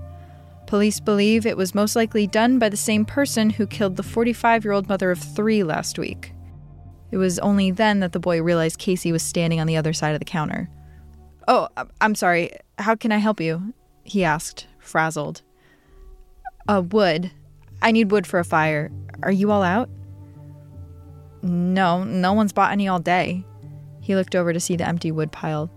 Police 0.69 1.01
believe 1.01 1.47
it 1.47 1.57
was 1.57 1.75
most 1.75 1.97
likely 1.97 2.27
done 2.27 2.59
by 2.59 2.69
the 2.69 2.77
same 2.77 3.07
person 3.07 3.49
who 3.49 3.67
killed 3.67 3.97
the 3.97 4.03
45 4.03 4.65
year 4.65 4.73
old 4.73 4.87
mother 4.87 5.11
of 5.11 5.19
three 5.19 5.63
last 5.63 5.99
week. 5.99 6.35
It 7.11 7.17
was 7.17 7.39
only 7.39 7.71
then 7.71 8.01
that 8.01 8.13
the 8.13 8.21
boy 8.21 8.43
realized 8.43 8.79
Casey 8.79 9.11
was 9.11 9.23
standing 9.23 9.61
on 9.61 9.67
the 9.67 9.79
other 9.79 9.95
side 9.95 10.13
of 10.13 10.19
the 10.19 10.27
counter. 10.27 10.69
Oh, 11.49 11.69
I'm 12.03 12.15
sorry. 12.15 12.51
How 12.77 12.95
can 12.97 13.13
I 13.13 13.17
help 13.17 13.41
you? 13.41 13.73
He 14.05 14.25
asked, 14.25 14.67
frazzled. 14.79 15.41
Uh, 16.69 16.83
wood. 16.83 17.31
I 17.81 17.91
need 17.91 18.11
wood 18.11 18.27
for 18.27 18.39
a 18.39 18.45
fire. 18.45 18.91
Are 19.23 19.33
you 19.33 19.51
all 19.51 19.63
out? 19.63 19.89
No, 21.41 22.05
no 22.05 22.35
one's 22.35 22.53
bought 22.53 22.73
any 22.73 22.89
all 22.89 23.01
day. 23.01 23.43
He 24.03 24.15
looked 24.15 24.35
over 24.35 24.53
to 24.53 24.61
see 24.61 24.77
the 24.77 24.87
empty 24.87 25.13
wood 25.13 25.33
pile. 25.33 25.71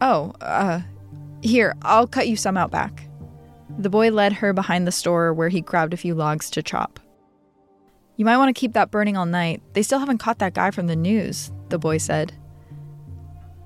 Oh, 0.00 0.34
uh, 0.40 0.82
here, 1.42 1.74
I'll 1.82 2.06
cut 2.06 2.28
you 2.28 2.36
some 2.36 2.56
out 2.56 2.70
back. 2.70 3.08
The 3.78 3.90
boy 3.90 4.10
led 4.10 4.34
her 4.34 4.52
behind 4.52 4.86
the 4.86 4.92
store 4.92 5.32
where 5.32 5.48
he 5.48 5.60
grabbed 5.60 5.94
a 5.94 5.96
few 5.96 6.14
logs 6.14 6.50
to 6.50 6.62
chop. 6.62 7.00
You 8.16 8.24
might 8.24 8.36
want 8.36 8.54
to 8.54 8.60
keep 8.60 8.74
that 8.74 8.90
burning 8.90 9.16
all 9.16 9.26
night. 9.26 9.62
They 9.72 9.82
still 9.82 9.98
haven't 9.98 10.18
caught 10.18 10.38
that 10.38 10.54
guy 10.54 10.70
from 10.70 10.86
the 10.86 10.96
news, 10.96 11.50
the 11.70 11.78
boy 11.78 11.98
said. 11.98 12.34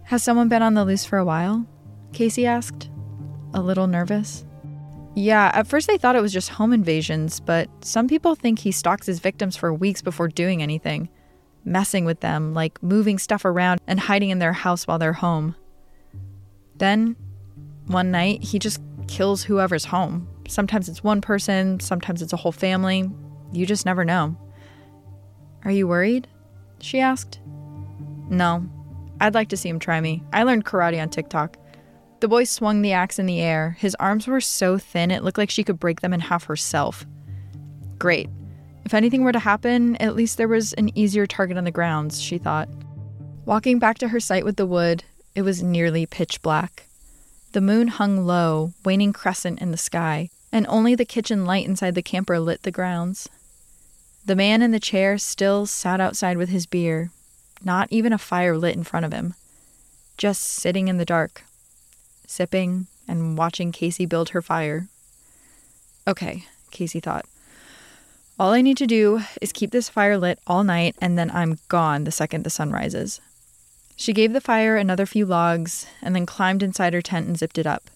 Has 0.05 0.23
someone 0.23 0.49
been 0.49 0.63
on 0.63 0.75
the 0.75 0.85
loose 0.85 1.05
for 1.05 1.19
a 1.19 1.25
while? 1.25 1.67
Casey 2.13 2.47
asked, 2.47 2.89
a 3.53 3.61
little 3.61 3.89
nervous. 3.89 4.45
Yeah, 5.17 5.51
at 5.55 5.67
first 5.67 5.89
they 5.89 5.99
thought 5.99 6.15
it 6.15 6.23
was 6.23 6.33
just 6.33 6.51
home 6.51 6.73
invasions, 6.73 7.41
but 7.41 7.69
some 7.85 8.07
people 8.07 8.35
think 8.35 8.59
he 8.59 8.71
stalks 8.71 9.07
his 9.07 9.19
victims 9.19 9.57
for 9.57 9.75
weeks 9.75 10.03
before 10.03 10.29
doing 10.29 10.63
anything, 10.63 11.09
messing 11.65 12.05
with 12.05 12.21
them, 12.21 12.55
like 12.55 12.83
moving 12.83 13.19
stuff 13.19 13.45
around 13.45 13.81
and 13.87 13.99
hiding 13.99 14.31
in 14.31 14.39
their 14.39 14.53
house 14.53 14.87
while 14.87 14.99
they're 14.99 15.15
home. 15.15 15.57
Then 16.77 17.17
One 17.87 18.11
night, 18.11 18.43
he 18.43 18.59
just 18.59 18.81
kills 19.09 19.43
whoever's 19.43 19.85
home. 19.85 20.29
Sometimes 20.49 20.89
it's 20.89 21.05
one 21.05 21.21
person, 21.21 21.81
sometimes 21.81 22.23
it's 22.23 22.33
a 22.33 22.37
whole 22.37 22.53
family. 22.53 23.11
You 23.53 23.67
just 23.67 23.87
never 23.87 24.05
know. 24.05 24.37
Are 25.65 25.71
you 25.71 25.87
worried? 25.87 26.29
She 26.81 27.01
asked. 27.01 27.41
No. 28.29 28.69
I'd 29.21 29.35
like 29.35 29.49
to 29.51 29.57
see 29.57 29.69
him 29.69 29.79
try 29.79 30.01
me. 30.01 30.23
I 30.33 30.43
learned 30.43 30.65
karate 30.65 31.01
on 31.01 31.09
TikTok. 31.09 31.57
The 32.21 32.29
boy 32.29 32.45
swung 32.45 32.83
the 32.83 32.93
axe 32.93 33.19
in 33.19 33.27
the 33.27 33.41
air. 33.41 33.77
His 33.79 33.95
arms 33.97 34.27
were 34.27 34.41
so 34.41 34.79
thin 34.79 35.11
it 35.11 35.23
looked 35.23 35.39
like 35.39 35.51
she 35.51 35.65
could 35.65 35.79
break 35.79 36.01
them 36.01 36.13
in 36.13 36.21
half 36.21 36.45
herself. 36.45 37.07
Great. 37.99 38.29
If 38.85 38.95
anything 38.95 39.25
were 39.25 39.33
to 39.33 39.39
happen, 39.39 39.97
at 39.97 40.15
least 40.15 40.37
there 40.37 40.49
was 40.49 40.73
an 40.75 40.97
easier 40.97 41.27
target 41.27 41.57
on 41.57 41.65
the 41.65 41.71
grounds, 41.71 42.21
she 42.21 42.39
thought. 42.39 42.69
Walking 43.45 43.79
back 43.79 43.99
to 43.99 44.09
her 44.09 44.21
site 44.21 44.45
with 44.45 44.57
the 44.57 44.67
wood, 44.67 45.05
it 45.35 45.43
was 45.43 45.63
nearly 45.63 46.07
pitch 46.07 46.41
black. 46.43 46.86
The 47.57 47.63
moon 47.63 47.89
hung 47.89 48.27
low, 48.27 48.75
waning 48.85 49.15
crescent 49.15 49.63
in 49.63 49.71
the 49.71 49.79
sky, 49.79 50.29
and 50.53 50.67
only 50.69 50.95
the 50.95 51.07
kitchen 51.07 51.47
light 51.47 51.65
inside 51.65 51.95
the 51.95 52.03
camper 52.03 52.39
lit 52.39 52.65
the 52.65 52.71
grounds. 52.71 53.31
The 54.27 54.37
man 54.37 54.61
in 54.61 54.73
the 54.73 54.79
chair 54.79 55.17
still 55.17 55.65
sat 55.65 55.99
outside 55.99 56.37
with 56.37 56.51
his 56.51 56.67
beer, 56.67 57.13
not 57.65 57.89
even 57.91 58.13
a 58.13 58.19
fire 58.19 58.59
lit 58.59 58.77
in 58.77 58.85
front 58.85 59.07
of 59.07 59.13
him, 59.15 59.33
just 60.19 60.43
sitting 60.43 60.89
in 60.89 60.99
the 60.99 61.07
dark, 61.07 61.45
sipping 62.27 62.89
and 63.09 63.39
watching 63.39 63.73
Casey 63.73 64.05
build 64.05 64.29
her 64.29 64.43
fire. 64.43 64.89
Okay, 66.07 66.45
Casey 66.71 67.01
thought. 67.01 67.25
All 68.39 68.53
I 68.53 68.61
need 68.61 68.77
to 68.77 68.87
do 68.87 69.23
is 69.41 69.51
keep 69.51 69.71
this 69.71 69.89
fire 69.89 70.19
lit 70.19 70.41
all 70.47 70.63
night, 70.63 70.95
and 71.01 71.19
then 71.19 71.31
I'm 71.31 71.59
gone 71.69 72.05
the 72.05 72.13
second 72.13 72.45
the 72.45 72.51
sun 72.51 72.71
rises. 72.71 73.23
She 73.97 74.13
gave 74.13 74.35
the 74.35 74.43
fire 74.43 74.77
another 74.77 75.07
few 75.07 75.25
logs 75.25 75.87
and 76.03 76.15
then 76.15 76.27
climbed 76.27 76.63
inside 76.63 76.93
her 76.93 77.01
tent 77.03 77.27
and 77.27 77.39
zipped 77.39 77.57
it 77.57 77.67
up. 77.67 77.91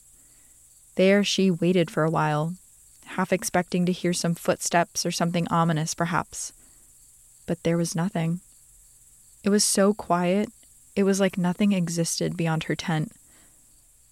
There 0.97 1.23
she 1.23 1.51
waited 1.51 1.91
for 1.91 2.05
a 2.05 2.11
while, 2.11 2.55
half 3.05 3.33
expecting 3.33 3.85
to 3.87 3.93
hear 3.93 4.15
some 4.15 4.35
footsteps 4.35 5.05
or 5.05 5.11
something 5.11 5.47
ominous, 5.49 5.95
perhaps. 5.95 6.55
But 7.47 7.63
there 7.63 7.77
was 7.77 7.95
nothing. 7.95 8.41
It 9.45 9.51
was 9.51 9.63
so 9.63 9.93
quiet, 9.93 10.51
it 10.97 11.05
was 11.05 11.21
like 11.21 11.37
nothing 11.39 11.73
existed 11.73 12.37
beyond 12.37 12.65
her 12.65 12.75
tent. 12.75 13.13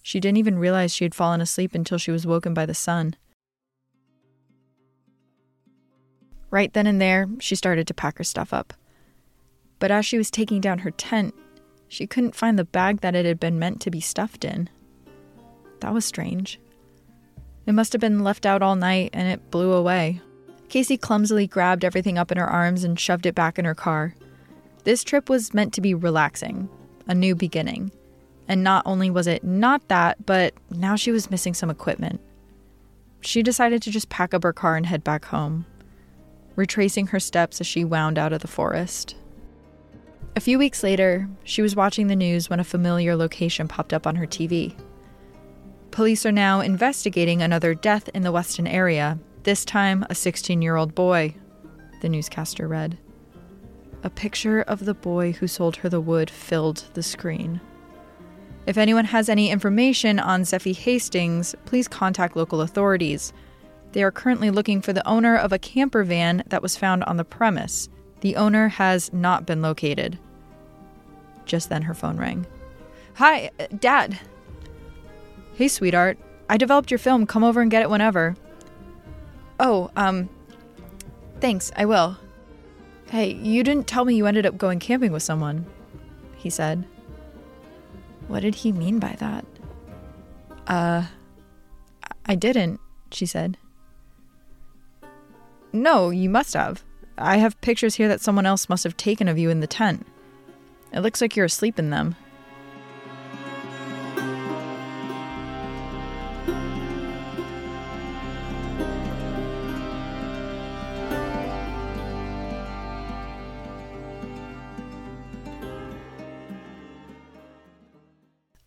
She 0.03 0.19
didn't 0.19 0.37
even 0.37 0.59
realize 0.59 0.93
she 0.93 1.05
had 1.05 1.15
fallen 1.15 1.41
asleep 1.41 1.73
until 1.73 1.97
she 1.97 2.11
was 2.11 2.25
woken 2.25 2.53
by 2.53 2.65
the 2.65 2.73
sun. 2.73 3.15
Right 6.51 6.71
then 6.73 6.87
and 6.87 7.01
there, 7.01 7.27
she 7.39 7.55
started 7.55 7.87
to 7.87 7.93
pack 7.93 8.17
her 8.17 8.23
stuff 8.23 8.53
up. 8.53 8.73
But 9.77 9.91
as 9.91 10.05
she 10.05 10.17
was 10.17 10.31
taking 10.31 10.61
down 10.61 10.79
her 10.79 10.91
tent, 10.91 11.35
she 11.89 12.07
couldn't 12.07 12.35
find 12.35 12.57
the 12.57 12.63
bag 12.63 13.01
that 13.01 13.15
it 13.15 13.25
had 13.25 13.39
been 13.39 13.59
meant 13.59 13.81
to 13.81 13.91
be 13.91 13.99
stuffed 13.99 14.45
in. 14.45 14.69
That 15.81 15.93
was 15.93 16.05
strange. 16.05 16.59
It 17.65 17.73
must 17.73 17.93
have 17.93 17.99
been 17.99 18.23
left 18.23 18.45
out 18.45 18.61
all 18.61 18.75
night 18.75 19.09
and 19.11 19.27
it 19.27 19.51
blew 19.51 19.73
away. 19.73 20.21
Casey 20.69 20.97
clumsily 20.97 21.47
grabbed 21.47 21.83
everything 21.83 22.17
up 22.17 22.31
in 22.31 22.37
her 22.37 22.49
arms 22.49 22.83
and 22.83 22.99
shoved 22.99 23.25
it 23.25 23.35
back 23.35 23.57
in 23.57 23.65
her 23.65 23.75
car. 23.75 24.15
This 24.83 25.03
trip 25.03 25.29
was 25.29 25.53
meant 25.53 25.73
to 25.73 25.81
be 25.81 25.93
relaxing, 25.93 26.69
a 27.07 27.15
new 27.15 27.35
beginning. 27.35 27.91
And 28.47 28.63
not 28.63 28.83
only 28.85 29.09
was 29.09 29.27
it 29.27 29.43
not 29.43 29.87
that, 29.87 30.25
but 30.25 30.53
now 30.69 30.95
she 30.95 31.11
was 31.11 31.31
missing 31.31 31.53
some 31.53 31.69
equipment. 31.69 32.21
She 33.21 33.43
decided 33.43 33.81
to 33.81 33.91
just 33.91 34.09
pack 34.09 34.33
up 34.33 34.43
her 34.43 34.53
car 34.53 34.75
and 34.75 34.85
head 34.85 35.03
back 35.03 35.25
home, 35.25 35.65
retracing 36.55 37.07
her 37.07 37.19
steps 37.19 37.59
as 37.59 37.67
she 37.67 37.83
wound 37.83 38.17
out 38.17 38.33
of 38.33 38.41
the 38.41 38.47
forest. 38.47 39.15
A 40.35 40.41
few 40.41 40.59
weeks 40.59 40.83
later, 40.83 41.27
she 41.43 41.61
was 41.61 41.75
watching 41.75 42.07
the 42.07 42.15
news 42.15 42.49
when 42.49 42.59
a 42.59 42.63
familiar 42.63 43.15
location 43.15 43.67
popped 43.67 43.93
up 43.93 44.05
on 44.05 44.15
her 44.15 44.27
TV. 44.27 44.75
Police 45.91 46.25
are 46.25 46.31
now 46.31 46.61
investigating 46.61 47.41
another 47.41 47.73
death 47.73 48.09
in 48.13 48.21
the 48.21 48.31
Weston 48.31 48.67
area, 48.67 49.19
this 49.43 49.65
time 49.65 50.05
a 50.09 50.15
16 50.15 50.61
year 50.61 50.75
old 50.75 50.93
boy, 50.93 51.33
the 52.01 52.09
newscaster 52.09 52.67
read. 52.67 52.97
A 54.03 54.09
picture 54.09 54.61
of 54.61 54.85
the 54.85 54.93
boy 54.93 55.33
who 55.33 55.47
sold 55.47 55.77
her 55.77 55.89
the 55.89 55.99
wood 55.99 56.29
filled 56.29 56.85
the 56.93 57.03
screen. 57.03 57.59
If 58.65 58.77
anyone 58.77 59.05
has 59.05 59.29
any 59.29 59.49
information 59.49 60.19
on 60.19 60.43
Zephy 60.43 60.75
Hastings, 60.75 61.55
please 61.65 61.87
contact 61.87 62.35
local 62.35 62.61
authorities. 62.61 63.33
They 63.93 64.03
are 64.03 64.11
currently 64.11 64.51
looking 64.51 64.81
for 64.81 64.93
the 64.93 65.05
owner 65.07 65.35
of 65.35 65.51
a 65.51 65.59
camper 65.59 66.03
van 66.03 66.43
that 66.47 66.61
was 66.61 66.77
found 66.77 67.03
on 67.05 67.17
the 67.17 67.25
premise. 67.25 67.89
The 68.21 68.35
owner 68.35 68.67
has 68.67 69.13
not 69.13 69.45
been 69.45 69.61
located. 69.61 70.19
Just 71.45 71.69
then 71.69 71.83
her 71.83 71.93
phone 71.93 72.17
rang. 72.17 72.45
Hi, 73.15 73.51
uh, 73.59 73.67
Dad. 73.77 74.19
Hey, 75.55 75.67
sweetheart. 75.67 76.17
I 76.49 76.57
developed 76.57 76.91
your 76.91 76.97
film. 76.97 77.25
Come 77.25 77.43
over 77.43 77.61
and 77.61 77.71
get 77.71 77.81
it 77.81 77.89
whenever. 77.89 78.35
Oh, 79.59 79.91
um, 79.95 80.29
thanks, 81.39 81.71
I 81.75 81.85
will. 81.85 82.17
Hey, 83.07 83.33
you 83.33 83.63
didn't 83.63 83.87
tell 83.87 84.05
me 84.05 84.15
you 84.15 84.25
ended 84.25 84.45
up 84.45 84.57
going 84.57 84.79
camping 84.79 85.11
with 85.11 85.23
someone, 85.23 85.65
he 86.37 86.49
said. 86.49 86.85
What 88.27 88.41
did 88.41 88.55
he 88.55 88.71
mean 88.71 88.99
by 88.99 89.15
that? 89.19 89.45
Uh, 90.67 91.05
I 92.25 92.35
didn't, 92.35 92.79
she 93.11 93.25
said. 93.25 93.57
No, 95.73 96.09
you 96.09 96.29
must 96.29 96.53
have. 96.53 96.83
I 97.21 97.37
have 97.37 97.59
pictures 97.59 97.95
here 97.95 98.07
that 98.07 98.21
someone 98.21 98.45
else 98.45 98.69
must 98.69 98.85
have 98.85 98.95
taken 98.95 99.27
of 99.27 99.37
you 99.37 99.49
in 99.49 99.59
the 99.59 99.67
tent. 99.67 100.07
It 100.93 101.01
looks 101.01 101.19
like 101.19 101.35
you're 101.35 101.45
asleep 101.45 101.77
in 101.77 101.89
them. 101.89 102.15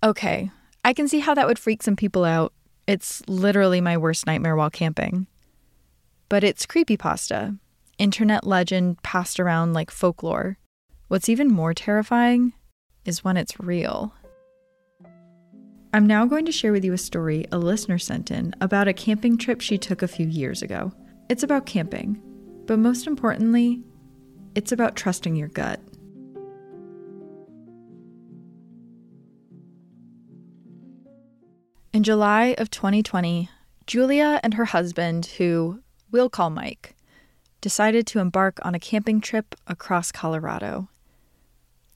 Okay, 0.04 0.50
I 0.84 0.92
can 0.92 1.08
see 1.08 1.20
how 1.20 1.32
that 1.34 1.46
would 1.46 1.58
freak 1.58 1.82
some 1.82 1.96
people 1.96 2.24
out. 2.24 2.52
It's 2.86 3.22
literally 3.28 3.80
my 3.80 3.96
worst 3.96 4.26
nightmare 4.26 4.56
while 4.56 4.68
camping. 4.68 5.26
But 6.28 6.42
it's 6.44 6.66
creepypasta, 6.66 7.56
internet 7.98 8.46
legend 8.46 9.02
passed 9.02 9.38
around 9.38 9.72
like 9.72 9.90
folklore. 9.90 10.58
What's 11.08 11.28
even 11.28 11.48
more 11.48 11.74
terrifying 11.74 12.52
is 13.04 13.24
when 13.24 13.36
it's 13.36 13.60
real. 13.60 14.14
I'm 15.94 16.06
now 16.06 16.24
going 16.24 16.46
to 16.46 16.52
share 16.52 16.72
with 16.72 16.84
you 16.84 16.94
a 16.94 16.98
story 16.98 17.44
a 17.52 17.58
listener 17.58 17.98
sent 17.98 18.30
in 18.30 18.54
about 18.60 18.88
a 18.88 18.94
camping 18.94 19.36
trip 19.36 19.60
she 19.60 19.76
took 19.76 20.00
a 20.00 20.08
few 20.08 20.26
years 20.26 20.62
ago. 20.62 20.92
It's 21.28 21.42
about 21.42 21.66
camping, 21.66 22.20
but 22.66 22.78
most 22.78 23.06
importantly, 23.06 23.82
it's 24.54 24.72
about 24.72 24.96
trusting 24.96 25.36
your 25.36 25.48
gut. 25.48 25.80
In 31.92 32.02
July 32.02 32.54
of 32.56 32.70
2020, 32.70 33.50
Julia 33.86 34.40
and 34.42 34.54
her 34.54 34.64
husband, 34.64 35.26
who 35.36 35.80
we'll 36.10 36.30
call 36.30 36.48
Mike, 36.48 36.96
decided 37.62 38.06
to 38.08 38.18
embark 38.18 38.58
on 38.62 38.74
a 38.74 38.80
camping 38.80 39.22
trip 39.22 39.54
across 39.66 40.12
Colorado. 40.12 40.90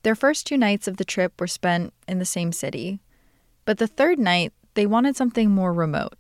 Their 0.03 0.15
first 0.15 0.47
two 0.47 0.57
nights 0.57 0.89
of 0.89 0.97
the 0.97 1.05
trip 1.05 1.39
were 1.39 1.47
spent 1.47 1.93
in 2.09 2.19
the 2.19 2.25
same 2.25 2.53
city, 2.53 3.01
but 3.67 3.77
the 3.77 3.89
third 3.89 4.19
night 4.19 4.55
they 4.73 4.87
wanted 4.87 5.17
something 5.17 5.51
more 5.51 5.73
remote. 5.73 6.17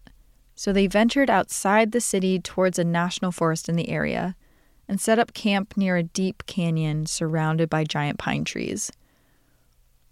So 0.54 0.72
they 0.72 0.86
ventured 0.86 1.30
outside 1.30 1.92
the 1.92 2.00
city 2.00 2.40
towards 2.40 2.78
a 2.78 2.84
national 2.84 3.30
forest 3.30 3.68
in 3.68 3.76
the 3.76 3.88
area 3.88 4.34
and 4.88 5.00
set 5.00 5.18
up 5.18 5.34
camp 5.34 5.76
near 5.76 5.96
a 5.96 6.02
deep 6.02 6.44
canyon 6.46 7.06
surrounded 7.06 7.70
by 7.70 7.84
giant 7.84 8.18
pine 8.18 8.44
trees. 8.44 8.90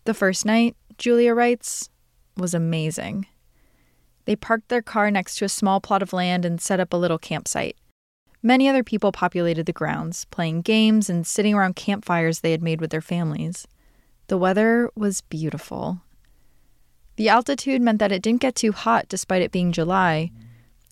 The 0.04 0.14
first 0.14 0.44
night, 0.44 0.76
Julia 0.98 1.34
writes, 1.34 1.88
was 2.36 2.54
amazing. 2.54 3.26
They 4.26 4.36
parked 4.36 4.68
their 4.68 4.82
car 4.82 5.10
next 5.10 5.36
to 5.36 5.44
a 5.44 5.48
small 5.48 5.80
plot 5.80 6.02
of 6.02 6.12
land 6.12 6.44
and 6.44 6.60
set 6.60 6.80
up 6.80 6.92
a 6.92 6.98
little 6.98 7.18
campsite. 7.18 7.76
Many 8.46 8.68
other 8.68 8.84
people 8.84 9.10
populated 9.10 9.64
the 9.64 9.72
grounds, 9.72 10.26
playing 10.26 10.60
games 10.60 11.08
and 11.08 11.26
sitting 11.26 11.54
around 11.54 11.76
campfires 11.76 12.40
they 12.40 12.50
had 12.50 12.62
made 12.62 12.80
with 12.80 12.90
their 12.90 13.00
families. 13.00 13.66
The 14.26 14.36
weather 14.36 14.90
was 14.94 15.22
beautiful. 15.22 16.02
The 17.16 17.30
altitude 17.30 17.80
meant 17.80 18.00
that 18.00 18.12
it 18.12 18.20
didn't 18.22 18.42
get 18.42 18.54
too 18.54 18.72
hot 18.72 19.08
despite 19.08 19.40
it 19.40 19.50
being 19.50 19.72
July, 19.72 20.30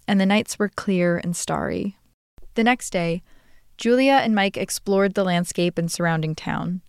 and 0.09 0.19
the 0.19 0.25
nights 0.25 0.59
were 0.59 0.71
clear 0.71 1.19
and 1.19 1.37
starry. 1.37 1.99
The 2.55 2.65
next 2.65 2.89
day, 2.89 3.23
Julia 3.77 4.21
and 4.23 4.35
Mike 4.35 4.57
explored 4.57 5.13
the 5.13 5.23
landscape 5.23 5.77
and 5.77 5.93
surrounding 5.93 6.35
town. 6.35 6.81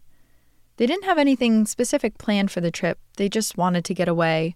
They 0.78 0.86
didn't 0.86 1.06
have 1.06 1.18
anything 1.18 1.66
specific 1.66 2.18
planned 2.18 2.52
for 2.52 2.62
the 2.62 2.72
trip, 2.72 3.00
they 3.18 3.28
just 3.28 3.58
wanted 3.58 3.84
to 3.86 3.94
get 3.94 4.08
away 4.08 4.56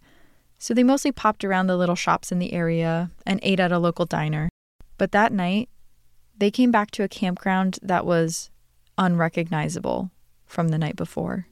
so 0.59 0.73
they 0.73 0.83
mostly 0.83 1.11
popped 1.11 1.43
around 1.43 1.67
the 1.67 1.77
little 1.77 1.95
shops 1.95 2.31
in 2.31 2.39
the 2.39 2.53
area 2.53 3.11
and 3.25 3.39
ate 3.43 3.59
at 3.59 3.71
a 3.71 3.79
local 3.79 4.05
diner. 4.05 4.49
But 4.97 5.11
that 5.11 5.31
night, 5.31 5.69
they 6.37 6.51
came 6.51 6.71
back 6.71 6.91
to 6.91 7.03
a 7.03 7.07
campground 7.07 7.79
that 7.81 8.05
was 8.05 8.49
unrecognizable 8.97 10.11
from 10.45 10.69
the 10.69 10.77
night 10.77 10.95
before. 10.95 11.47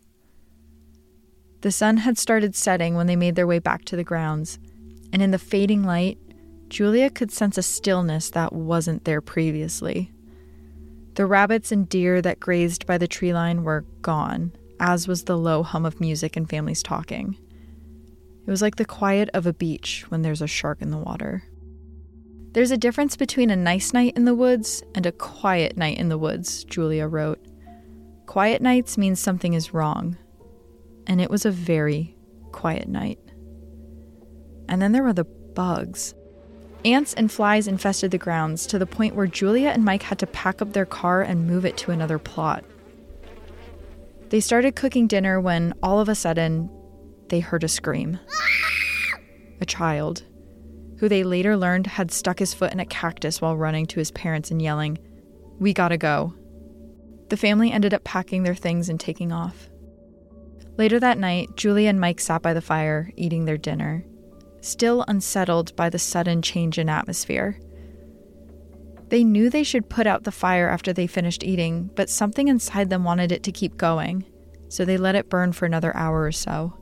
The 1.61 1.71
sun 1.71 1.97
had 1.97 2.17
started 2.17 2.55
setting 2.55 2.95
when 2.95 3.07
they 3.07 3.15
made 3.15 3.35
their 3.35 3.47
way 3.47 3.59
back 3.59 3.85
to 3.85 3.95
the 3.95 4.03
grounds, 4.03 4.59
And 5.11 5.21
in 5.21 5.31
the 5.31 5.39
fading 5.39 5.83
light, 5.83 6.17
Julia 6.67 7.09
could 7.09 7.31
sense 7.31 7.57
a 7.57 7.63
stillness 7.63 8.29
that 8.31 8.51
wasn't 8.53 9.05
there 9.05 9.21
previously. 9.21 10.11
The 11.13 11.25
rabbits 11.25 11.71
and 11.71 11.87
deer 11.87 12.21
that 12.21 12.39
grazed 12.39 12.85
by 12.85 12.97
the 12.97 13.07
tree 13.07 13.33
line 13.33 13.63
were 13.63 13.85
gone, 14.01 14.51
as 14.79 15.07
was 15.07 15.23
the 15.23 15.37
low 15.37 15.63
hum 15.63 15.85
of 15.85 16.01
music 16.01 16.35
and 16.35 16.49
families 16.49 16.83
talking. 16.83 17.37
It 18.45 18.51
was 18.51 18.61
like 18.61 18.75
the 18.75 18.85
quiet 18.85 19.29
of 19.33 19.47
a 19.47 19.53
beach 19.53 20.05
when 20.09 20.21
there's 20.21 20.41
a 20.41 20.47
shark 20.47 20.81
in 20.81 20.91
the 20.91 20.97
water. 20.97 21.43
There's 22.55 22.71
a 22.71 22.77
difference 22.77 23.17
between 23.17 23.49
a 23.49 23.55
nice 23.57 23.91
night 23.91 24.13
in 24.15 24.23
the 24.23 24.33
woods 24.33 24.81
and 24.95 25.05
a 25.05 25.11
quiet 25.11 25.75
night 25.75 25.97
in 25.97 26.07
the 26.07 26.17
woods, 26.17 26.63
Julia 26.63 27.05
wrote. 27.05 27.45
Quiet 28.27 28.61
nights 28.61 28.97
means 28.97 29.19
something 29.19 29.53
is 29.53 29.73
wrong. 29.73 30.15
And 31.05 31.19
it 31.19 31.29
was 31.29 31.45
a 31.45 31.51
very 31.51 32.15
quiet 32.53 32.87
night. 32.87 33.19
And 34.69 34.81
then 34.81 34.93
there 34.93 35.03
were 35.03 35.11
the 35.11 35.25
bugs. 35.25 36.15
Ants 36.85 37.13
and 37.15 37.29
flies 37.29 37.67
infested 37.67 38.11
the 38.11 38.17
grounds 38.17 38.65
to 38.67 38.79
the 38.79 38.85
point 38.85 39.15
where 39.15 39.27
Julia 39.27 39.67
and 39.67 39.83
Mike 39.83 40.03
had 40.03 40.19
to 40.19 40.27
pack 40.27 40.61
up 40.61 40.71
their 40.71 40.85
car 40.85 41.23
and 41.23 41.45
move 41.45 41.65
it 41.65 41.75
to 41.79 41.91
another 41.91 42.17
plot. 42.17 42.63
They 44.29 44.39
started 44.39 44.77
cooking 44.77 45.07
dinner 45.07 45.41
when 45.41 45.73
all 45.83 45.99
of 45.99 46.07
a 46.07 46.15
sudden 46.15 46.69
they 47.27 47.41
heard 47.41 47.65
a 47.65 47.67
scream. 47.67 48.17
A 49.59 49.65
child, 49.65 50.23
who 50.97 51.09
they 51.09 51.23
later 51.23 51.57
learned 51.57 51.87
had 51.87 52.11
stuck 52.11 52.39
his 52.39 52.53
foot 52.53 52.71
in 52.71 52.79
a 52.79 52.85
cactus 52.85 53.41
while 53.41 53.57
running 53.57 53.85
to 53.87 53.99
his 53.99 54.11
parents 54.11 54.51
and 54.51 54.61
yelling, 54.61 54.97
We 55.59 55.73
gotta 55.73 55.97
go. 55.97 56.33
The 57.29 57.37
family 57.37 57.71
ended 57.71 57.93
up 57.93 58.03
packing 58.03 58.43
their 58.43 58.55
things 58.55 58.89
and 58.89 58.99
taking 58.99 59.31
off. 59.31 59.69
Later 60.77 60.99
that 60.99 61.17
night, 61.17 61.55
Julia 61.55 61.89
and 61.89 61.99
Mike 61.99 62.19
sat 62.19 62.41
by 62.41 62.53
the 62.53 62.61
fire, 62.61 63.11
eating 63.15 63.45
their 63.45 63.57
dinner, 63.57 64.05
still 64.61 65.05
unsettled 65.07 65.75
by 65.75 65.89
the 65.89 65.99
sudden 65.99 66.41
change 66.41 66.77
in 66.77 66.89
atmosphere. 66.89 67.59
They 69.09 69.23
knew 69.23 69.49
they 69.49 69.63
should 69.63 69.89
put 69.89 70.07
out 70.07 70.23
the 70.23 70.31
fire 70.31 70.67
after 70.67 70.91
they 70.91 71.07
finished 71.07 71.43
eating, 71.43 71.91
but 71.95 72.09
something 72.09 72.47
inside 72.47 72.89
them 72.89 73.03
wanted 73.03 73.31
it 73.31 73.43
to 73.43 73.51
keep 73.51 73.77
going, 73.77 74.25
so 74.67 74.83
they 74.83 74.97
let 74.97 75.15
it 75.15 75.29
burn 75.29 75.53
for 75.53 75.65
another 75.65 75.95
hour 75.95 76.23
or 76.23 76.31
so. 76.31 76.73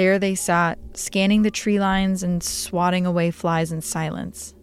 There 0.00 0.18
they 0.18 0.34
sat, 0.34 0.78
scanning 0.94 1.42
the 1.42 1.50
tree 1.50 1.78
lines 1.78 2.22
and 2.22 2.42
swatting 2.42 3.04
away 3.04 3.30
flies 3.30 3.70
in 3.70 3.82
silence. 3.82 4.54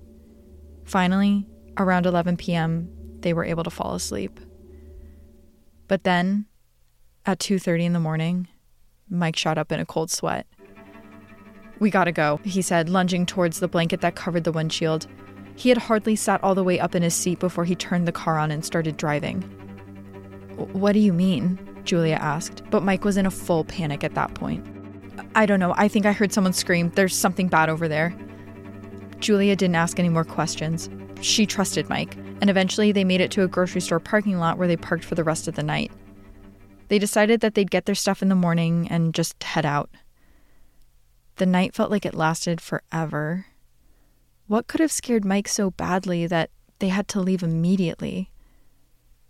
Finally, 0.83 1.47
around 1.77 2.07
11 2.07 2.37
p.m., 2.37 2.89
they 3.19 3.33
were 3.33 3.45
able 3.45 3.63
to 3.63 3.69
fall 3.69 3.93
asleep. 3.93 4.39
But 5.87 6.05
then, 6.05 6.47
at 7.23 7.37
2:30 7.37 7.85
in 7.85 7.93
the 7.93 7.99
morning, 7.99 8.47
Mike 9.11 9.35
shot 9.35 9.59
up 9.59 9.71
in 9.71 9.79
a 9.79 9.85
cold 9.85 10.09
sweat. 10.09 10.47
"We 11.77 11.91
got 11.91 12.05
to 12.05 12.11
go," 12.11 12.39
he 12.43 12.63
said, 12.63 12.89
lunging 12.89 13.27
towards 13.27 13.59
the 13.59 13.67
blanket 13.67 14.01
that 14.01 14.15
covered 14.15 14.43
the 14.43 14.51
windshield. 14.51 15.05
He 15.55 15.69
had 15.69 15.77
hardly 15.77 16.15
sat 16.15 16.43
all 16.43 16.55
the 16.55 16.63
way 16.63 16.79
up 16.79 16.95
in 16.95 17.03
his 17.03 17.13
seat 17.13 17.37
before 17.37 17.65
he 17.65 17.75
turned 17.75 18.07
the 18.07 18.11
car 18.11 18.39
on 18.39 18.49
and 18.49 18.65
started 18.65 18.97
driving. 18.97 19.43
What 20.73 20.93
do 20.93 20.99
you 20.99 21.13
mean? 21.13 21.59
Julia 21.83 22.15
asked, 22.15 22.63
but 22.71 22.81
Mike 22.81 23.05
was 23.05 23.17
in 23.17 23.27
a 23.27 23.37
full 23.45 23.65
panic 23.65 24.03
at 24.03 24.15
that 24.15 24.33
point. 24.33 24.65
I 25.35 25.45
don't 25.45 25.59
know. 25.59 25.73
I 25.77 25.87
think 25.87 26.05
I 26.05 26.11
heard 26.11 26.33
someone 26.33 26.53
scream. 26.53 26.91
There's 26.95 27.15
something 27.15 27.47
bad 27.47 27.69
over 27.69 27.87
there. 27.87 28.15
Julia 29.19 29.55
didn't 29.55 29.75
ask 29.75 29.99
any 29.99 30.09
more 30.09 30.23
questions. 30.23 30.89
She 31.21 31.45
trusted 31.45 31.89
Mike, 31.89 32.15
and 32.41 32.49
eventually 32.49 32.91
they 32.91 33.03
made 33.03 33.21
it 33.21 33.31
to 33.31 33.43
a 33.43 33.47
grocery 33.47 33.81
store 33.81 33.99
parking 33.99 34.37
lot 34.37 34.57
where 34.57 34.67
they 34.67 34.77
parked 34.77 35.03
for 35.03 35.15
the 35.15 35.23
rest 35.23 35.47
of 35.47 35.55
the 35.55 35.63
night. 35.63 35.91
They 36.89 36.99
decided 36.99 37.41
that 37.41 37.55
they'd 37.55 37.71
get 37.71 37.85
their 37.85 37.95
stuff 37.95 38.21
in 38.21 38.29
the 38.29 38.35
morning 38.35 38.87
and 38.89 39.13
just 39.13 39.41
head 39.43 39.65
out. 39.65 39.89
The 41.35 41.45
night 41.45 41.75
felt 41.75 41.91
like 41.91 42.05
it 42.05 42.15
lasted 42.15 42.61
forever. 42.61 43.47
What 44.47 44.67
could 44.67 44.79
have 44.79 44.91
scared 44.91 45.25
Mike 45.25 45.47
so 45.47 45.71
badly 45.71 46.25
that 46.27 46.49
they 46.79 46.89
had 46.89 47.07
to 47.09 47.19
leave 47.19 47.43
immediately? 47.43 48.31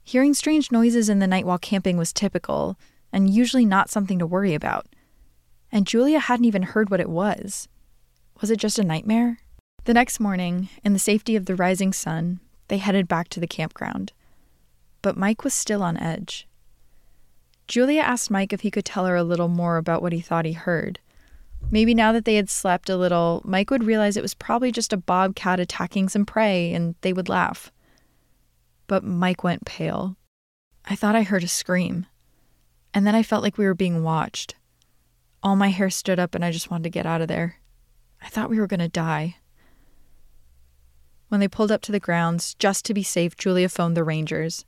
Hearing 0.03 0.33
strange 0.33 0.71
noises 0.71 1.09
in 1.09 1.19
the 1.19 1.27
night 1.27 1.45
while 1.45 1.57
camping 1.57 1.97
was 1.97 2.13
typical, 2.13 2.77
and 3.11 3.29
usually 3.29 3.65
not 3.65 3.89
something 3.89 4.19
to 4.19 4.27
worry 4.27 4.53
about. 4.53 4.85
And 5.71 5.87
Julia 5.87 6.19
hadn't 6.19 6.45
even 6.45 6.63
heard 6.63 6.89
what 6.89 6.99
it 6.99 7.09
was. 7.09 7.67
Was 8.41 8.51
it 8.51 8.59
just 8.59 8.79
a 8.79 8.83
nightmare? 8.83 9.39
The 9.85 9.93
next 9.93 10.19
morning, 10.19 10.69
in 10.83 10.93
the 10.93 10.99
safety 10.99 11.35
of 11.35 11.45
the 11.45 11.55
rising 11.55 11.93
sun, 11.93 12.39
they 12.67 12.77
headed 12.77 13.07
back 13.07 13.29
to 13.29 13.39
the 13.39 13.47
campground. 13.47 14.13
But 15.01 15.17
Mike 15.17 15.43
was 15.43 15.53
still 15.53 15.81
on 15.81 15.97
edge. 15.97 16.47
Julia 17.67 18.01
asked 18.01 18.31
Mike 18.31 18.53
if 18.53 18.61
he 18.61 18.71
could 18.71 18.85
tell 18.85 19.05
her 19.05 19.15
a 19.15 19.23
little 19.23 19.47
more 19.47 19.77
about 19.77 20.01
what 20.01 20.13
he 20.13 20.21
thought 20.21 20.45
he 20.45 20.53
heard. 20.53 20.99
Maybe 21.69 21.93
now 21.93 22.11
that 22.13 22.25
they 22.25 22.35
had 22.35 22.49
slept 22.49 22.89
a 22.89 22.95
little, 22.95 23.41
Mike 23.43 23.71
would 23.71 23.83
realize 23.83 24.15
it 24.15 24.21
was 24.21 24.33
probably 24.33 24.71
just 24.71 24.93
a 24.93 24.97
bobcat 24.97 25.59
attacking 25.59 26.09
some 26.09 26.25
prey 26.25 26.73
and 26.73 26.95
they 27.01 27.11
would 27.11 27.27
laugh. 27.27 27.71
But 28.87 29.03
Mike 29.03 29.43
went 29.43 29.65
pale. 29.65 30.15
I 30.85 30.95
thought 30.95 31.15
I 31.15 31.23
heard 31.23 31.43
a 31.43 31.47
scream. 31.47 32.05
And 32.93 33.05
then 33.05 33.15
I 33.15 33.23
felt 33.23 33.43
like 33.43 33.57
we 33.57 33.65
were 33.65 33.73
being 33.73 34.01
watched. 34.01 34.55
All 35.43 35.55
my 35.55 35.69
hair 35.69 35.89
stood 35.89 36.19
up 36.19 36.35
and 36.35 36.43
I 36.43 36.51
just 36.51 36.71
wanted 36.71 36.83
to 36.83 36.89
get 36.89 37.05
out 37.05 37.21
of 37.21 37.27
there. 37.27 37.57
I 38.21 38.29
thought 38.29 38.49
we 38.49 38.59
were 38.59 38.67
going 38.67 38.79
to 38.79 38.87
die. 38.87 39.37
When 41.29 41.39
they 41.39 41.47
pulled 41.47 41.71
up 41.71 41.81
to 41.83 41.91
the 41.91 41.99
grounds, 41.99 42.55
just 42.55 42.85
to 42.85 42.93
be 42.93 43.03
safe, 43.03 43.35
Julia 43.35 43.69
phoned 43.69 43.97
the 43.97 44.03
rangers. 44.03 44.65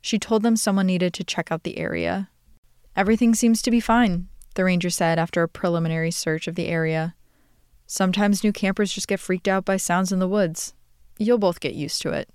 She 0.00 0.18
told 0.18 0.42
them 0.42 0.56
someone 0.56 0.86
needed 0.86 1.14
to 1.14 1.24
check 1.24 1.50
out 1.50 1.62
the 1.62 1.78
area. 1.78 2.28
Everything 2.96 3.34
seems 3.34 3.62
to 3.62 3.70
be 3.70 3.80
fine, 3.80 4.28
the 4.54 4.64
ranger 4.64 4.90
said 4.90 5.18
after 5.18 5.42
a 5.42 5.48
preliminary 5.48 6.10
search 6.10 6.46
of 6.46 6.56
the 6.56 6.68
area. 6.68 7.14
Sometimes 7.86 8.44
new 8.44 8.52
campers 8.52 8.92
just 8.92 9.08
get 9.08 9.20
freaked 9.20 9.48
out 9.48 9.64
by 9.64 9.76
sounds 9.76 10.12
in 10.12 10.18
the 10.18 10.28
woods. 10.28 10.74
You'll 11.18 11.38
both 11.38 11.60
get 11.60 11.74
used 11.74 12.02
to 12.02 12.10
it. 12.10 12.28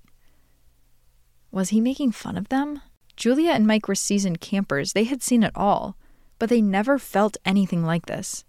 Was 1.50 1.70
he 1.70 1.80
making 1.80 2.12
fun 2.12 2.36
of 2.36 2.48
them? 2.48 2.80
Julia 3.16 3.50
and 3.50 3.66
Mike 3.66 3.88
were 3.88 3.94
seasoned 3.94 4.40
campers. 4.40 4.92
They 4.92 5.04
had 5.04 5.22
seen 5.22 5.42
it 5.42 5.52
all, 5.54 5.96
but 6.40 6.48
they 6.48 6.62
never 6.62 6.98
felt 6.98 7.36
anything 7.44 7.84
like 7.84 8.06
this. 8.06 8.44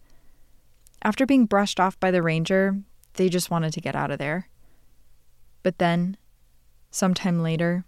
After 1.03 1.27
being 1.27 1.45
brushed 1.45 1.79
off 1.79 1.99
by 1.99 2.09
the 2.09 2.23
ranger, 2.23 2.77
they 3.13 3.29
just 3.29 3.51
wanted 3.51 3.73
to 3.73 3.81
get 3.81 3.95
out 3.95 4.09
of 4.09 4.17
there. 4.17 4.47
But 5.61 5.77
then, 5.77 6.17
sometime 6.89 7.43
later, 7.43 7.83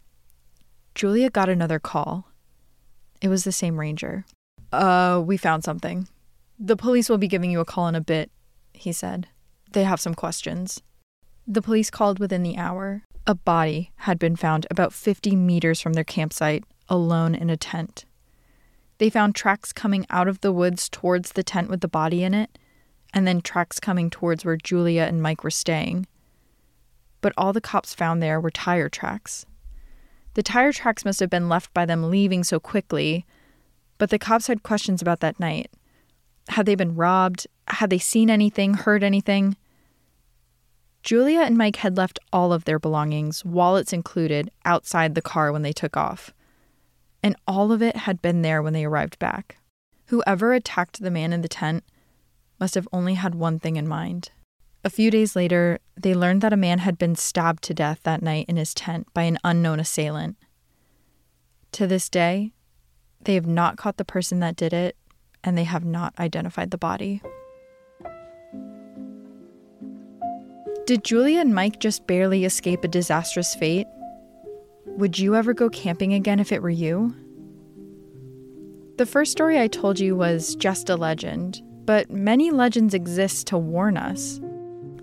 Julia 0.94 1.30
got 1.30 1.50
another 1.50 1.80
call. 1.80 2.28
It 3.22 3.30
was 3.30 3.46
the 3.46 3.52
same 3.52 3.80
ranger. 3.80 4.26
Uh, 4.72 5.24
we 5.26 5.38
found 5.38 5.64
something. 5.64 6.08
The 6.60 6.76
police 6.76 7.08
will 7.08 7.18
be 7.18 7.28
giving 7.28 7.50
you 7.50 7.62
a 7.62 7.66
call 7.66 7.88
in 7.88 7.96
a 7.96 8.02
bit, 8.02 8.30
he 8.74 8.92
said. 8.92 9.28
They 9.72 9.86
have 9.86 10.02
some 10.02 10.14
questions. 10.14 10.82
The 11.48 11.62
police 11.62 11.90
called 11.90 12.20
within 12.20 12.44
the 12.44 12.58
hour. 12.58 13.04
A 13.26 13.36
body 13.36 13.92
had 13.98 14.20
been 14.20 14.36
found 14.36 14.68
about 14.70 14.92
50 14.92 15.36
meters 15.38 15.80
from 15.80 15.94
their 15.94 16.04
campsite, 16.04 16.66
alone 16.90 17.34
in 17.36 17.50
a 17.50 17.56
tent. 17.56 18.04
They 18.98 19.10
found 19.10 19.36
tracks 19.36 19.74
coming 19.74 20.06
out 20.10 20.28
of 20.28 20.42
the 20.42 20.52
woods 20.52 20.88
towards 20.90 21.32
the 21.32 21.44
tent 21.44 21.70
with 21.70 21.82
the 21.82 21.88
body 21.88 22.24
in 22.24 22.34
it, 22.34 22.58
and 23.14 23.28
then 23.28 23.42
tracks 23.42 23.80
coming 23.80 24.10
towards 24.10 24.46
where 24.46 24.58
Julia 24.58 25.04
and 25.04 25.22
Mike 25.22 25.44
were 25.44 25.52
staying. 25.52 26.08
But 27.22 27.34
all 27.38 27.54
the 27.54 27.62
cops 27.62 27.94
found 27.94 28.22
there 28.22 28.40
were 28.40 28.52
tire 28.52 28.90
tracks. 28.90 29.46
The 30.34 30.44
tire 30.44 30.74
tracks 30.74 31.06
must 31.06 31.20
have 31.20 31.30
been 31.30 31.50
left 31.50 31.74
by 31.74 31.86
them 31.86 32.10
leaving 32.10 32.44
so 32.44 32.60
quickly, 32.60 33.26
but 33.98 34.10
the 34.10 34.20
cops 34.20 34.48
had 34.48 34.64
questions 34.64 35.02
about 35.02 35.20
that 35.20 35.40
night. 35.40 35.72
Had 36.50 36.66
they 36.66 36.76
been 36.76 36.96
robbed? 36.96 37.48
Had 37.68 37.90
they 37.90 38.00
seen 38.00 38.30
anything, 38.30 38.74
heard 38.74 39.04
anything? 39.04 39.56
Julia 41.04 41.42
and 41.42 41.58
Mike 41.58 41.78
had 41.78 41.98
left 41.98 42.20
all 42.32 42.54
of 42.54 42.66
their 42.66 42.80
belongings, 42.80 43.44
wallets 43.46 43.94
included, 43.94 44.50
outside 44.66 45.16
the 45.16 45.22
car 45.22 45.52
when 45.52 45.62
they 45.62 45.74
took 45.74 45.98
off. 45.98 46.34
And 47.24 47.38
all 47.48 47.72
of 47.72 47.82
it 47.82 47.96
had 47.96 48.22
been 48.22 48.42
there 48.42 48.62
when 48.62 48.74
they 48.74 48.84
arrived 48.84 49.18
back. 49.18 49.58
Whoever 50.08 50.54
attacked 50.54 51.02
the 51.02 51.10
man 51.10 51.32
in 51.32 51.42
the 51.42 51.48
tent 51.48 51.86
must 52.60 52.76
have 52.76 52.88
only 52.92 53.14
had 53.14 53.34
one 53.34 53.60
thing 53.60 53.78
in 53.78 53.88
mind. 53.88 54.30
A 54.84 54.90
few 54.90 55.10
days 55.10 55.34
later, 55.34 55.80
they 55.96 56.14
learned 56.14 56.42
that 56.42 56.52
a 56.52 56.58
man 56.58 56.80
had 56.80 56.98
been 56.98 57.16
stabbed 57.16 57.64
to 57.64 57.74
death 57.74 58.02
that 58.04 58.22
night 58.22 58.46
in 58.50 58.58
his 58.58 58.74
tent 58.74 59.08
by 59.14 59.24
an 59.24 59.38
unknown 59.44 59.80
assailant. 59.80 60.36
To 61.72 61.88
this 61.88 62.10
day, 62.10 62.52
they 63.22 63.36
have 63.36 63.48
not 63.48 63.78
caught 63.78 63.96
the 63.96 64.04
person 64.04 64.42
that 64.42 64.58
did 64.58 64.74
it, 64.74 64.98
and 65.44 65.58
they 65.58 65.64
have 65.64 65.86
not 65.86 66.14
identified 66.20 66.72
the 66.72 66.78
body. 66.78 67.22
Did 70.86 71.06
Julia 71.06 71.40
and 71.40 71.56
Mike 71.56 71.80
just 71.80 72.06
barely 72.06 72.44
escape 72.44 72.84
a 72.84 72.90
disastrous 72.90 73.56
fate? 73.56 73.88
Would 74.86 75.18
you 75.18 75.36
ever 75.36 75.54
go 75.54 75.70
camping 75.70 76.14
again 76.14 76.40
if 76.40 76.52
it 76.52 76.62
were 76.62 76.70
you? 76.70 77.16
The 78.98 79.06
first 79.06 79.32
story 79.32 79.60
I 79.60 79.68
told 79.68 80.00
you 80.00 80.16
was 80.16 80.56
just 80.56 80.90
a 80.90 80.96
legend, 80.96 81.62
but 81.86 82.12
many 82.12 82.52
legends 82.52 82.94
exist 82.94 83.48
to 83.48 83.58
warn 83.58 83.98
us. 83.98 84.40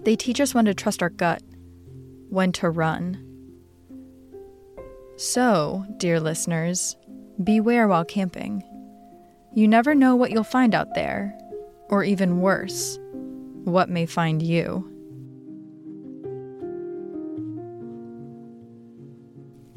They 0.03 0.16
teach 0.16 0.40
us 0.40 0.55
when 0.55 0.66
to 0.66 0.75
trust 0.75 1.03
our 1.03 1.11
gut, 1.11 1.43
when 2.29 2.53
to 2.53 2.71
run. 2.71 3.27
So, 5.16 5.85
dear 5.97 6.21
listeners, 6.21 6.97
beware 7.43 7.88
while 7.88 8.05
camping. 8.05 8.62
You 9.55 9.66
never 9.66 9.95
know 9.95 10.14
what 10.14 10.31
you'll 10.31 10.45
find 10.45 10.75
out 10.75 10.95
there, 10.95 11.37
or 11.88 12.05
even 12.05 12.40
worse, 12.40 12.99
what 13.64 13.90
may 13.90 14.07
find 14.07 14.40
you. 14.40 14.88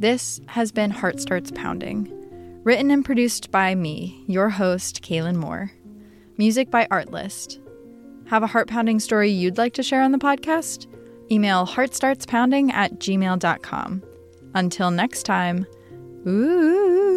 This 0.04 0.42
has 0.48 0.74
been 0.74 0.92
Heart 0.92 1.22
Starts 1.22 1.50
Pounding, 1.50 2.12
written 2.66 2.92
and 2.92 3.06
produced 3.06 3.52
by 3.52 3.74
me, 3.74 4.22
your 4.28 4.50
host, 4.50 5.02
Kaelyn 5.02 5.38
Moore. 5.38 5.72
Music 6.38 6.70
by 6.70 6.88
Artlist. 6.92 7.58
Have 8.28 8.44
a 8.44 8.48
heart 8.48 8.68
pounding 8.68 9.00
story 9.00 9.30
you'd 9.30 9.58
like 9.58 9.76
to 9.76 9.82
share 9.82 10.02
on 10.02 10.12
the 10.12 10.18
podcast? 10.18 10.88
Email 11.32 11.66
heartstartspounding 11.66 12.74
at 12.74 13.00
gmail.com. 13.00 14.04
Until 14.54 14.92
next 14.92 15.24
time, 15.24 15.66
ooh. 16.28 17.13